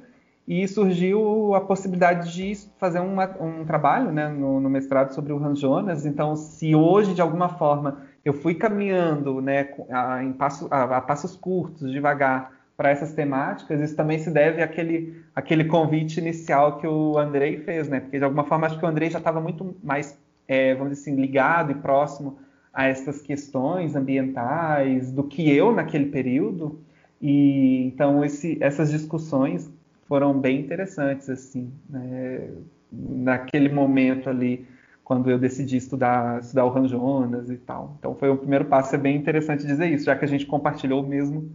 [0.61, 5.42] e surgiu a possibilidade de fazer uma, um trabalho né, no, no, mestrado sobre o
[5.42, 6.05] Hans Jonas.
[6.05, 11.34] Então, se hoje, de alguma forma, eu fui caminhando né, a, passo, a, a passos
[11.34, 17.16] curtos, devagar, para essas temáticas, isso também se deve àquele, àquele convite inicial que o
[17.16, 18.00] Andrei fez, né?
[18.00, 21.11] Porque, de alguma forma, acho que o Andrei já estava muito mais, é, vamos dizer
[21.11, 22.38] assim, ligado e próximo
[22.72, 26.80] a essas questões ambientais do que eu naquele período.
[27.20, 29.70] E então esse, essas discussões
[30.07, 32.50] foram bem interessantes, assim, né?
[32.92, 34.68] naquele momento ali,
[35.03, 37.96] quando eu decidi estudar, estudar o Hans Jonas e tal.
[37.98, 41.03] Então foi o primeiro passo, é bem interessante dizer isso, já que a gente compartilhou
[41.03, 41.50] o mesmo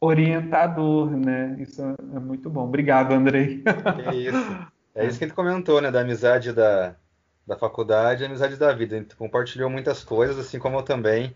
[0.00, 1.56] orientador, né?
[1.58, 2.64] Isso é muito bom.
[2.64, 3.62] Obrigado, Andrei.
[4.06, 4.70] É isso.
[4.94, 5.90] É isso que ele comentou, né?
[5.90, 6.96] Da amizade da,
[7.46, 8.96] da faculdade e amizade da vida.
[8.96, 11.34] A gente compartilhou muitas coisas, assim como eu também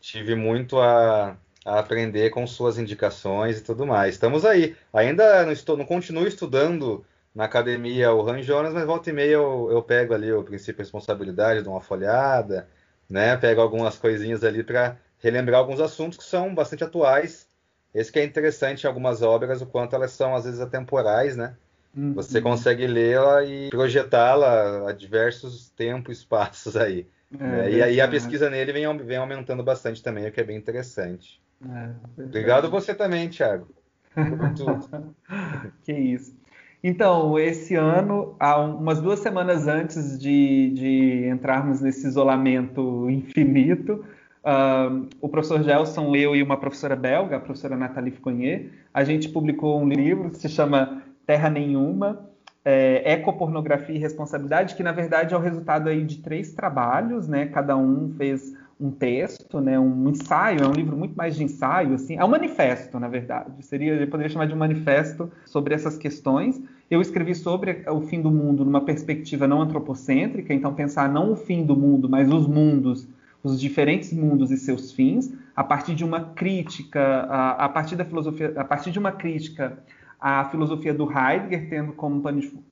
[0.00, 1.36] tive muito a,
[1.66, 4.14] a aprender com suas indicações e tudo mais.
[4.14, 4.76] Estamos aí.
[4.92, 7.04] Ainda não, estou, não continuo estudando
[7.34, 10.76] na academia o Han Jonas, mas volta e meia eu, eu pego ali o princípio
[10.76, 12.68] de responsabilidade, dou uma folhada,
[13.10, 13.36] né?
[13.36, 17.48] Pego algumas coisinhas ali para relembrar alguns assuntos que são bastante atuais.
[17.92, 21.56] Esse que é interessante em algumas obras, o quanto elas são às vezes atemporais, né?
[21.96, 22.14] Uhum.
[22.14, 27.08] Você consegue lê-la e projetá-la a diversos tempos e espaços aí.
[27.34, 27.70] É, né?
[27.72, 31.44] E aí a pesquisa nele vem, vem aumentando bastante também, o que é bem interessante.
[31.64, 33.68] É, Obrigado você também, Thiago.
[35.82, 36.34] que isso.
[36.82, 44.04] Então, esse ano, há umas duas semanas antes de, de entrarmos nesse isolamento infinito,
[44.44, 49.28] uh, o professor Gelson, eu e uma professora belga, a professora Nathalie Ficonier, a gente
[49.28, 52.30] publicou um livro que se chama Terra Nenhuma,
[52.64, 57.46] é, Ecopornografia e Responsabilidade, que na verdade é o resultado aí de três trabalhos, né?
[57.46, 61.94] Cada um fez um texto, né, um ensaio, é um livro muito mais de ensaio,
[61.94, 63.64] assim, é um manifesto, na verdade.
[63.64, 66.60] Seria, eu poderia chamar de um manifesto sobre essas questões.
[66.90, 71.36] Eu escrevi sobre o fim do mundo numa perspectiva não antropocêntrica, então pensar não o
[71.36, 73.08] fim do mundo, mas os mundos,
[73.42, 78.04] os diferentes mundos e seus fins, a partir de uma crítica, a, a partir da
[78.04, 79.78] filosofia, a partir de uma crítica
[80.20, 82.22] à filosofia do Heidegger, tendo como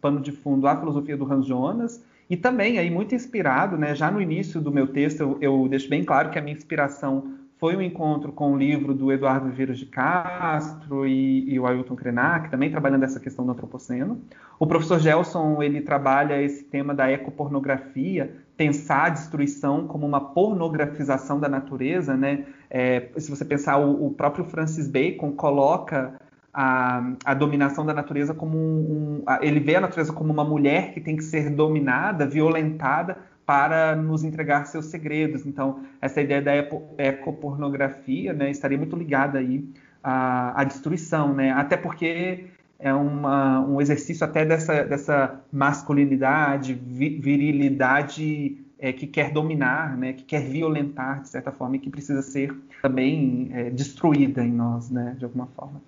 [0.00, 4.10] pano de, fundo a filosofia do Hans Jonas, e também, aí, muito inspirado, né, já
[4.10, 7.76] no início do meu texto, eu, eu deixo bem claro que a minha inspiração foi
[7.76, 12.50] um encontro com o livro do Eduardo Viveiros de Castro e, e o Ailton Krenak,
[12.50, 14.20] também trabalhando essa questão do antropoceno.
[14.58, 21.40] O professor Gelson, ele trabalha esse tema da ecopornografia, pensar a destruição como uma pornografização
[21.40, 22.44] da natureza, né?
[22.68, 26.20] É, se você pensar, o, o próprio Francis Bacon coloca
[26.54, 30.44] a, a dominação da natureza como um, um a, ele vê a natureza como uma
[30.44, 35.44] mulher que tem que ser dominada, violentada para nos entregar seus segredos.
[35.44, 36.52] Então, essa ideia da
[36.96, 39.68] ecopornografia né, estaria muito ligada aí
[40.02, 41.50] à, à destruição, né?
[41.50, 42.46] Até porque
[42.78, 50.24] é uma, um exercício até dessa, dessa masculinidade, virilidade é, que quer dominar, né, que
[50.24, 55.14] quer violentar de certa forma e que precisa ser também é, destruída em nós, né,
[55.18, 55.80] de alguma forma.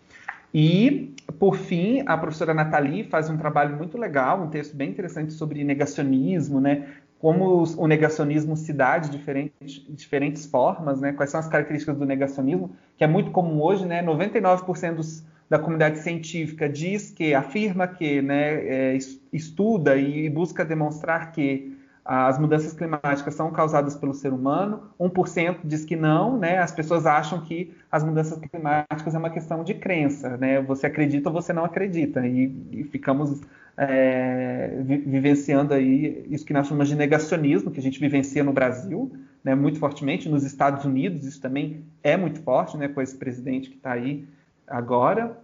[0.59, 5.35] E, por fim, a professora Nathalie faz um trabalho muito legal, um texto bem interessante
[5.35, 6.95] sobre negacionismo, né?
[7.19, 11.13] Como o negacionismo se dá de diferentes, diferentes formas, né?
[11.13, 14.03] Quais são as características do negacionismo, que é muito comum hoje, né?
[14.03, 18.99] 99% dos, da comunidade científica diz que, afirma que, né, é,
[19.31, 21.76] estuda e busca demonstrar que
[22.07, 26.59] as mudanças climáticas são causadas pelo ser humano, 1% diz que não, né?
[26.59, 30.63] As pessoas acham que as mudanças climáticas é uma questão de crença, né?
[30.63, 33.41] Você acredita ou você não acredita, e, e ficamos
[33.77, 39.13] é, vivenciando aí isso que nós chamamos de negacionismo, que a gente vivencia no Brasil,
[39.43, 39.57] né?
[39.57, 42.87] Muito fortemente, nos Estados Unidos isso também é muito forte, né?
[42.87, 44.25] Com esse presidente que está aí
[44.65, 45.37] agora.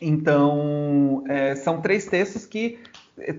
[0.00, 2.78] Então, é, são três textos que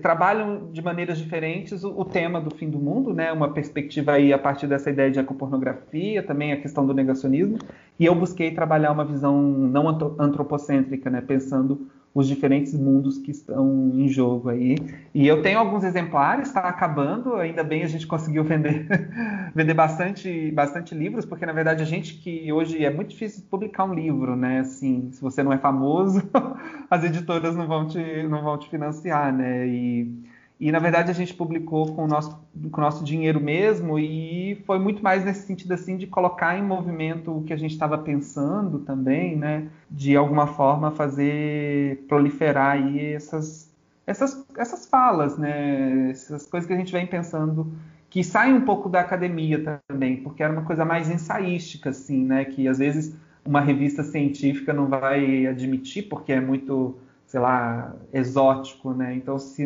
[0.02, 3.32] trabalham de maneiras diferentes o, o, tema do fim do mundo, né?
[3.32, 7.58] Uma perspectiva aí a partir dessa ideia de ecopornografia, também a questão do negacionismo.
[7.98, 11.20] E eu busquei trabalhar uma visão não antropocêntrica, né?
[11.20, 14.76] Pensando os diferentes mundos que estão em jogo aí.
[15.14, 18.86] E eu tenho alguns exemplares, está acabando, ainda bem a gente conseguiu vender,
[19.54, 23.84] vender bastante, bastante livros, porque na verdade a gente que hoje é muito difícil publicar
[23.84, 24.60] um livro, né?
[24.60, 26.22] Assim, se você não é famoso,
[26.90, 29.68] as editoras não vão te, não vão te financiar, né?
[29.68, 30.12] E
[30.60, 32.38] e, na verdade, a gente publicou com o nosso,
[32.70, 36.62] com o nosso dinheiro mesmo e foi muito mais nesse sentido, assim, de colocar em
[36.62, 39.68] movimento o que a gente estava pensando também, né?
[39.90, 43.72] De alguma forma fazer proliferar aí essas,
[44.06, 46.10] essas, essas falas, né?
[46.10, 47.72] Essas coisas que a gente vem pensando
[48.10, 52.44] que saem um pouco da academia também, porque era uma coisa mais ensaística, assim, né?
[52.44, 58.92] Que às vezes uma revista científica não vai admitir porque é muito, sei lá, exótico,
[58.92, 59.14] né?
[59.14, 59.64] Então, se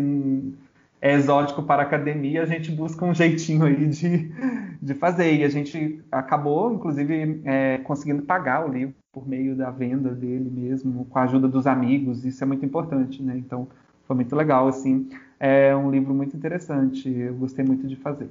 [1.04, 4.32] é exótico para a academia, a gente busca um jeitinho aí de,
[4.80, 5.34] de fazer.
[5.34, 10.48] E a gente acabou, inclusive, é, conseguindo pagar o livro por meio da venda dele
[10.50, 12.24] mesmo, com a ajuda dos amigos.
[12.24, 13.36] Isso é muito importante, né?
[13.36, 13.68] Então,
[14.06, 15.10] foi muito legal, assim.
[15.38, 17.10] É um livro muito interessante.
[17.10, 18.30] Eu gostei muito de fazer.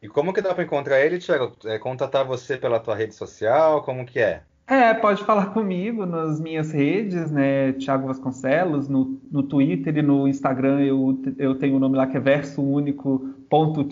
[0.00, 1.54] E como que dá para encontrar ele, Tiago?
[1.66, 3.82] É, contatar você pela tua rede social?
[3.82, 4.44] Como que é?
[4.70, 7.72] É, pode falar comigo nas minhas redes, né?
[7.72, 12.06] Thiago Vasconcelos, no, no Twitter e no Instagram eu, eu tenho o um nome lá
[12.06, 13.84] que é verso único ponto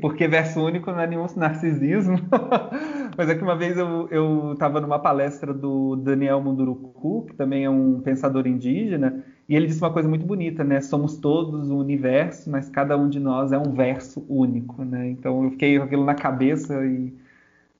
[0.00, 2.16] porque verso único não é nenhum narcisismo.
[3.14, 7.70] Mas é que uma vez eu estava numa palestra do Daniel Munduruku, que também é
[7.70, 10.80] um pensador indígena, e ele disse uma coisa muito bonita, né?
[10.80, 15.10] Somos todos o universo, mas cada um de nós é um verso único, né?
[15.10, 17.12] Então eu fiquei com aquilo na cabeça e,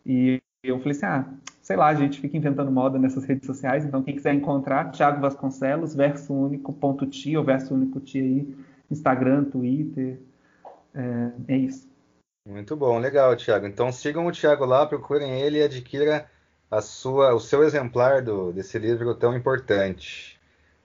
[0.05, 1.24] e eu falei assim, ah,
[1.62, 5.20] sei lá, a gente fica inventando moda nessas redes sociais, então quem quiser encontrar, Thiago
[5.20, 8.56] Vasconcelos, verso único ponto ou verso único ti aí,
[8.90, 10.18] Instagram, Twitter,
[10.92, 11.88] é, é, isso.
[12.46, 13.66] Muito bom, legal, Thiago.
[13.66, 16.26] Então sigam o Thiago lá, procurem ele e adquira
[16.68, 20.40] a sua, o seu exemplar do, desse livro tão importante.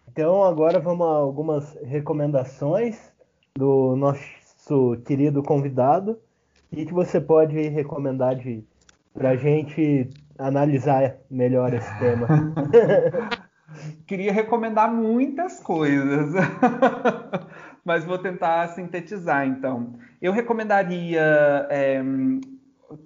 [0.07, 3.11] Então agora vamos a algumas recomendações
[3.57, 6.19] do nosso querido convidado
[6.71, 8.63] e que você pode recomendar de
[9.13, 12.27] para gente analisar melhor esse tema.
[14.07, 16.33] Queria recomendar muitas coisas,
[17.83, 19.93] mas vou tentar sintetizar então.
[20.21, 21.21] Eu recomendaria
[21.69, 22.01] é,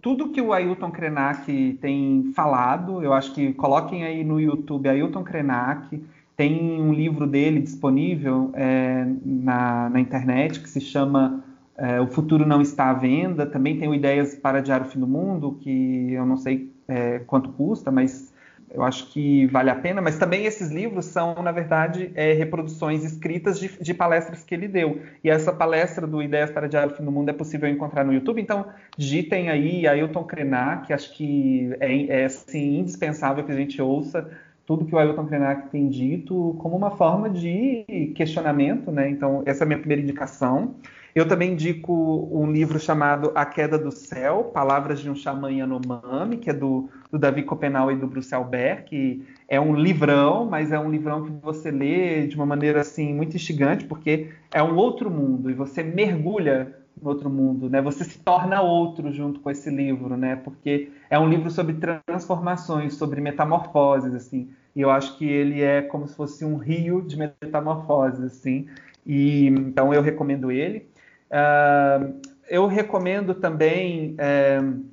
[0.01, 3.03] tudo que o Ailton Krenak tem falado.
[3.03, 6.03] Eu acho que coloquem aí no YouTube Ailton Krenak.
[6.38, 11.43] Tem um livro dele disponível é, na, na internet que se chama
[11.75, 13.45] é, O Futuro Não Está à Venda.
[13.45, 17.49] Também tem Ideias para Adiar o Fim do Mundo, que eu não sei é, quanto
[17.51, 18.34] custa, mas
[18.73, 20.01] eu acho que vale a pena.
[20.01, 24.67] Mas também esses livros são, na verdade, é, reproduções escritas de, de, palestras que ele
[24.67, 25.01] deu.
[25.23, 28.41] E essa palestra do Ideias para Diário Fim do Mundo é possível encontrar no YouTube.
[28.41, 28.65] Então,
[28.97, 34.29] digitem aí Ailton Krenak, acho que é, é assim, indispensável que a gente ouça
[34.65, 39.09] tudo que o Ailton Krenak tem dito como uma forma de questionamento, né?
[39.09, 40.75] Então, essa é a minha primeira indicação.
[41.14, 46.38] Eu também indico um livro chamado A Queda do Céu, Palavras de um Xamã Yanomami,
[46.38, 50.72] que é do, do Davi Copenau e do Bruce Albert, que é um livrão, mas
[50.72, 54.76] é um livrão que você lê de uma maneira assim muito instigante, porque é um
[54.76, 57.82] outro mundo e você mergulha no outro mundo, né?
[57.82, 60.36] Você se torna outro junto com esse livro, né?
[60.36, 64.49] Porque é um livro sobre transformações, sobre metamorfoses, assim.
[64.76, 68.68] E eu acho que ele é como se fosse um rio de metamorfoses, assim.
[69.05, 70.91] E então eu recomendo ele.
[71.32, 72.19] Uh,
[72.49, 74.84] eu recomendo também uh,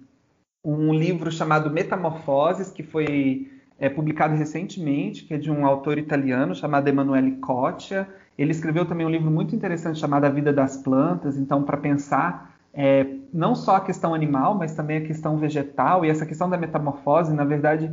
[0.64, 6.54] um livro chamado Metamorfoses, que foi é, publicado recentemente, que é de um autor italiano
[6.54, 8.08] chamado Emanuele Coccia.
[8.36, 12.54] Ele escreveu também um livro muito interessante chamado A Vida das Plantas, então, para pensar
[12.72, 16.56] é, não só a questão animal, mas também a questão vegetal, e essa questão da
[16.56, 17.90] metamorfose, na verdade,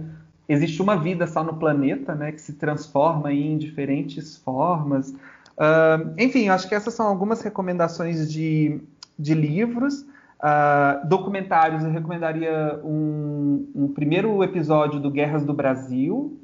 [0.48, 5.16] existe uma vida só no planeta, né, que se transforma em diferentes formas.
[5.58, 8.80] Uh, enfim, acho que essas são algumas recomendações de,
[9.18, 10.02] de livros.
[10.02, 16.38] Uh, documentários, eu recomendaria um, um, primeiro episódio do Guerras do Brasil,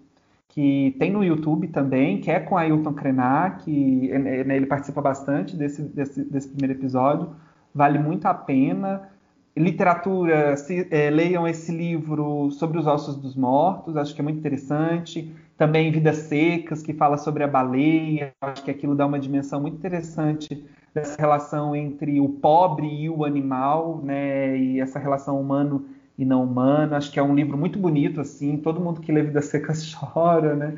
[0.47, 5.81] que tem no YouTube também, que é com Ailton Krenak, que ele participa bastante desse,
[5.81, 7.29] desse, desse primeiro episódio.
[7.73, 9.09] Vale muito a pena
[9.55, 14.39] literatura, se, é, leiam esse livro sobre os ossos dos mortos, acho que é muito
[14.39, 15.33] interessante.
[15.57, 19.77] Também Vidas Secas, que fala sobre a baleia, acho que aquilo dá uma dimensão muito
[19.77, 24.57] interessante dessa relação entre o pobre e o animal, né?
[24.57, 25.85] E essa relação humano
[26.17, 26.95] e não humano.
[26.95, 28.57] Acho que é um livro muito bonito, assim.
[28.57, 30.75] Todo mundo que lê Vidas Secas chora, né?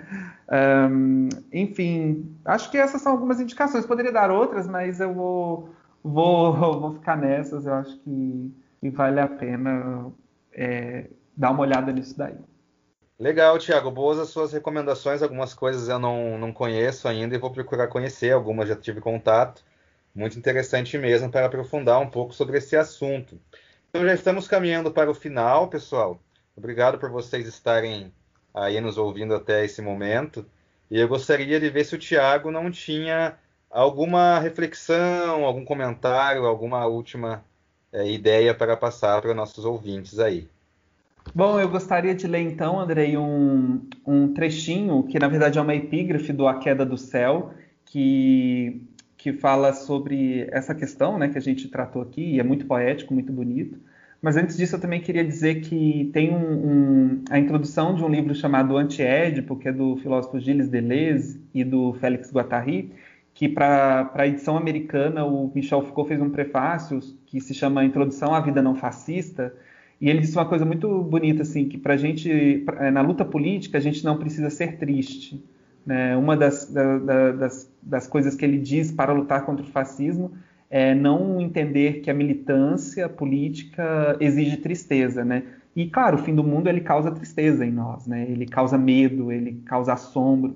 [0.92, 3.86] Um, enfim, acho que essas são algumas indicações.
[3.86, 5.70] Poderia dar outras, mas eu vou,
[6.04, 7.66] vou, vou ficar nessas.
[7.66, 8.54] Eu acho que
[8.84, 10.12] e vale a pena
[10.52, 12.36] é, dar uma olhada nisso daí.
[13.20, 13.92] Legal, Thiago.
[13.92, 15.22] Boas as suas recomendações.
[15.22, 18.32] Algumas coisas eu não, não conheço ainda e vou procurar conhecer.
[18.32, 19.64] Algumas já tive contato.
[20.16, 23.40] Muito interessante mesmo para aprofundar um pouco sobre esse assunto.
[23.90, 26.20] Então já estamos caminhando para o final, pessoal.
[26.56, 28.14] Obrigado por vocês estarem
[28.54, 30.46] aí nos ouvindo até esse momento.
[30.90, 33.38] E eu gostaria de ver se o Thiago não tinha
[33.70, 37.44] alguma reflexão, algum comentário, alguma última
[37.92, 40.48] é, ideia para passar para nossos ouvintes aí.
[41.36, 45.74] Bom, eu gostaria de ler então, Andrei, um, um trechinho que na verdade é uma
[45.74, 47.54] epígrafe do A Queda do Céu,
[47.86, 48.82] que,
[49.18, 53.14] que fala sobre essa questão né, que a gente tratou aqui, e é muito poético,
[53.14, 53.80] muito bonito.
[54.22, 58.08] Mas antes disso, eu também queria dizer que tem um, um, a introdução de um
[58.08, 62.94] livro chamado Anti-Édipo, que é do filósofo Gilles Deleuze e do Félix Guattari,
[63.34, 68.34] que para a edição americana o Michel Foucault fez um prefácio que se chama Introdução
[68.34, 69.54] à Vida Não Fascista,
[70.04, 73.24] e ele disse uma coisa muito bonita, assim, que para a gente, eh, na luta
[73.24, 75.42] política, a gente não precisa ser triste.
[75.86, 76.18] Né?
[76.18, 80.34] Uma das, da, da, das, das coisas que ele diz para lutar contra o fascismo
[80.70, 85.44] é não entender que a militância política exige tristeza, né?
[85.74, 88.26] E claro, o fim do mundo ele causa tristeza em nós, né?
[88.30, 90.54] Ele causa medo, ele causa assombro,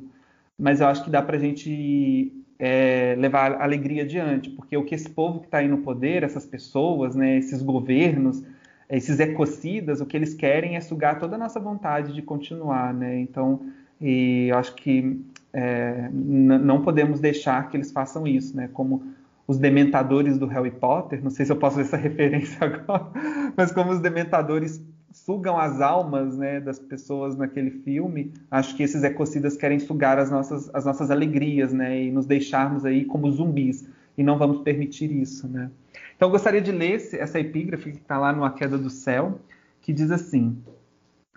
[0.59, 4.93] mas eu acho que dá para a gente é, levar alegria adiante, porque o que
[4.93, 8.43] esse povo que está aí no poder, essas pessoas, né, esses governos,
[8.89, 13.19] esses ecocidas, o que eles querem é sugar toda a nossa vontade de continuar, né?
[13.19, 13.61] Então,
[13.99, 15.19] e eu acho que
[15.53, 18.69] é, não podemos deixar que eles façam isso, né?
[18.71, 19.03] Como
[19.47, 23.07] os dementadores do Harry Potter, não sei se eu posso ver essa referência agora,
[23.55, 24.81] mas como os dementadores
[25.11, 30.29] sugam as almas né, das pessoas naquele filme, acho que esses ecocidas querem sugar as
[30.29, 33.87] nossas, as nossas alegrias né, e nos deixarmos aí como zumbis.
[34.17, 35.47] E não vamos permitir isso.
[35.47, 35.69] Né?
[36.17, 39.39] Então, eu gostaria de ler essa epígrafe que está lá no A Queda do Céu,
[39.79, 40.57] que diz assim: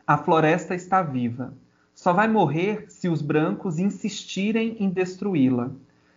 [0.07, 1.53] A floresta está viva.
[1.95, 5.71] Só vai morrer se os brancos insistirem em destruí-la.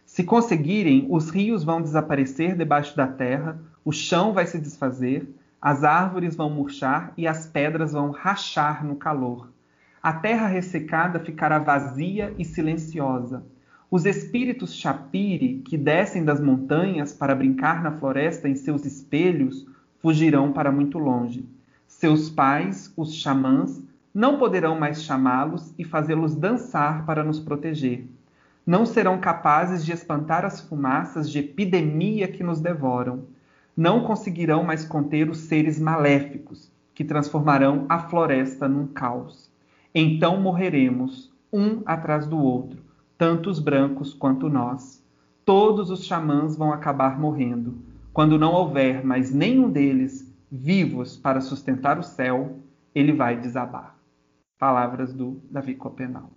[0.05, 5.27] Se conseguirem, os rios vão desaparecer debaixo da terra, o chão vai se desfazer,
[5.61, 9.49] as árvores vão murchar e as pedras vão rachar no calor.
[10.01, 13.43] A terra ressecada ficará vazia e silenciosa.
[13.93, 19.67] Os espíritos chapire que descem das montanhas para brincar na floresta em seus espelhos
[19.99, 21.47] fugirão para muito longe.
[21.85, 28.07] Seus pais, os xamãs, não poderão mais chamá-los e fazê-los dançar para nos proteger.
[28.65, 33.25] Não serão capazes de espantar as fumaças de epidemia que nos devoram
[33.77, 39.51] não conseguirão mais conter os seres maléficos que transformarão a floresta num caos.
[39.93, 42.82] Então morreremos, um atrás do outro,
[43.23, 45.01] tanto os brancos quanto nós.
[45.45, 47.81] Todos os xamãs vão acabar morrendo.
[48.11, 52.59] Quando não houver mais nenhum deles vivos para sustentar o céu,
[52.93, 53.95] ele vai desabar.
[54.59, 56.31] Palavras do Davi Copenau.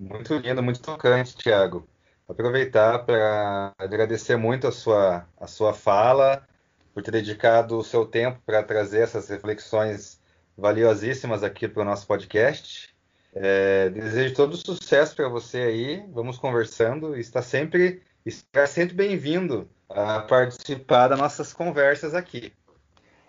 [0.00, 1.86] Muito lindo, muito tocante, Tiago
[2.26, 6.48] aproveitar para agradecer muito a sua, a sua fala,
[6.94, 10.18] por ter dedicado o seu tempo para trazer essas reflexões
[10.56, 12.91] valiosíssimas aqui para o nosso podcast.
[13.34, 16.04] É, desejo todo sucesso para você aí.
[16.12, 17.16] Vamos conversando.
[17.16, 22.52] Está sempre, está sempre bem-vindo a participar das nossas conversas aqui.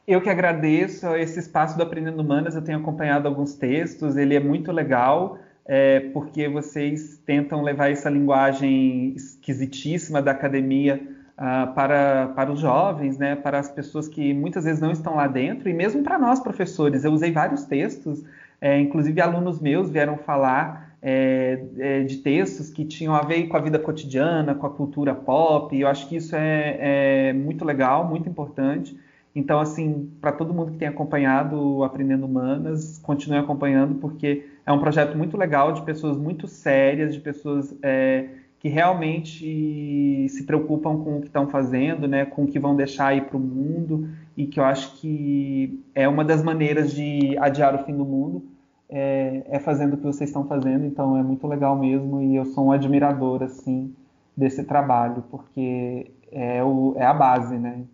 [0.06, 2.56] Eu que agradeço esse espaço do Aprendendo Humanas.
[2.56, 4.18] Eu tenho acompanhado alguns textos.
[4.18, 11.02] Ele é muito legal é, porque vocês tentam levar essa linguagem esquisitíssima da academia
[11.38, 15.28] uh, para, para os jovens, né, para as pessoas que muitas vezes não estão lá
[15.28, 17.04] dentro, e mesmo para nós, professores.
[17.04, 18.24] Eu usei vários textos,
[18.64, 23.58] é, inclusive alunos meus vieram falar é, é, de textos que tinham a ver com
[23.58, 27.66] a vida cotidiana, com a cultura pop, e eu acho que isso é, é muito
[27.66, 28.98] legal, muito importante.
[29.36, 34.80] Então, assim, para todo mundo que tem acompanhado Aprendendo Humanas, continue acompanhando, porque é um
[34.80, 38.28] projeto muito legal de pessoas muito sérias, de pessoas é,
[38.60, 43.08] que realmente se preocupam com o que estão fazendo, né, com o que vão deixar
[43.08, 47.76] aí para o mundo, e que eu acho que é uma das maneiras de adiar
[47.76, 48.44] o fim do mundo,
[48.90, 52.46] é, é fazendo o que vocês estão fazendo, então é muito legal mesmo, e eu
[52.46, 53.96] sou um admirador, assim,
[54.36, 57.86] desse trabalho, porque é, o, é a base, né?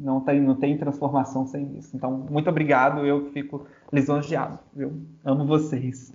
[0.00, 1.96] Não tem, não tem transformação sem isso.
[1.96, 4.92] Então, muito obrigado, eu fico lisonjeado, viu?
[5.24, 6.12] Amo vocês.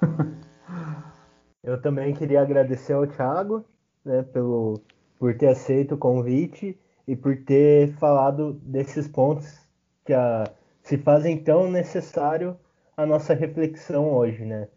[1.62, 3.64] eu também queria agradecer ao Thiago,
[4.04, 4.80] né, pelo,
[5.18, 9.60] por ter aceito o convite e por ter falado desses pontos
[10.04, 10.44] que a,
[10.82, 12.56] se fazem tão necessário
[12.96, 14.68] a nossa reflexão hoje, né?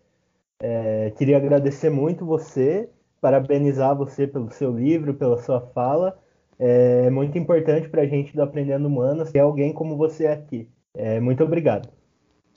[0.60, 2.90] É, queria agradecer muito você
[3.26, 6.16] parabenizar você pelo seu livro, pela sua fala.
[6.60, 10.70] É muito importante para a gente do Aprendendo Humanas ter alguém como você aqui.
[10.94, 11.90] É, muito obrigado.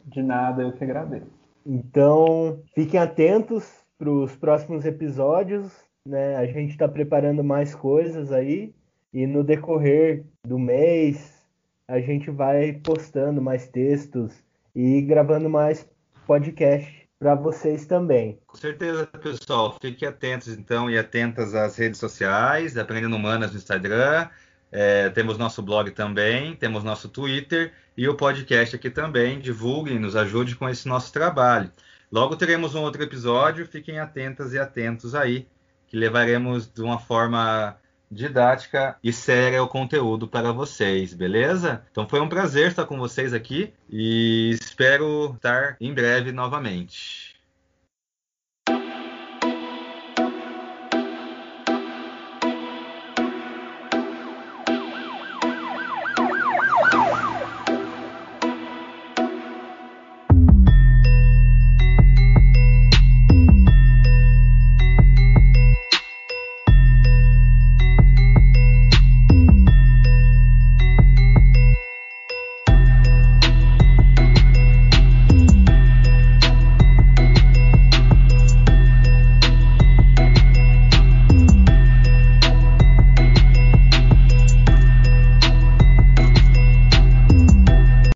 [0.04, 1.26] De nada, eu que agradeço.
[1.64, 3.66] Então, fiquem atentos
[3.98, 5.72] para os próximos episódios.
[6.04, 6.36] Né?
[6.36, 8.74] A gente está preparando mais coisas aí.
[9.12, 11.42] E no decorrer do mês,
[11.86, 14.32] a gente vai postando mais textos
[14.74, 15.88] e gravando mais
[16.26, 18.38] podcast para vocês também.
[18.46, 19.76] Com certeza, pessoal.
[19.80, 24.28] Fiquem atentos, então, e atentas às redes sociais, Aprendendo Humanas no Instagram.
[24.70, 29.40] É, temos nosso blog também, temos nosso Twitter e o podcast aqui também.
[29.40, 31.72] Divulguem, nos ajude com esse nosso trabalho.
[32.12, 33.66] Logo teremos um outro episódio.
[33.66, 35.48] Fiquem atentas e atentos aí,
[35.86, 37.76] que levaremos de uma forma
[38.10, 41.82] didática e séria o conteúdo para vocês, beleza?
[41.90, 47.27] Então foi um prazer estar com vocês aqui e espero estar em breve novamente.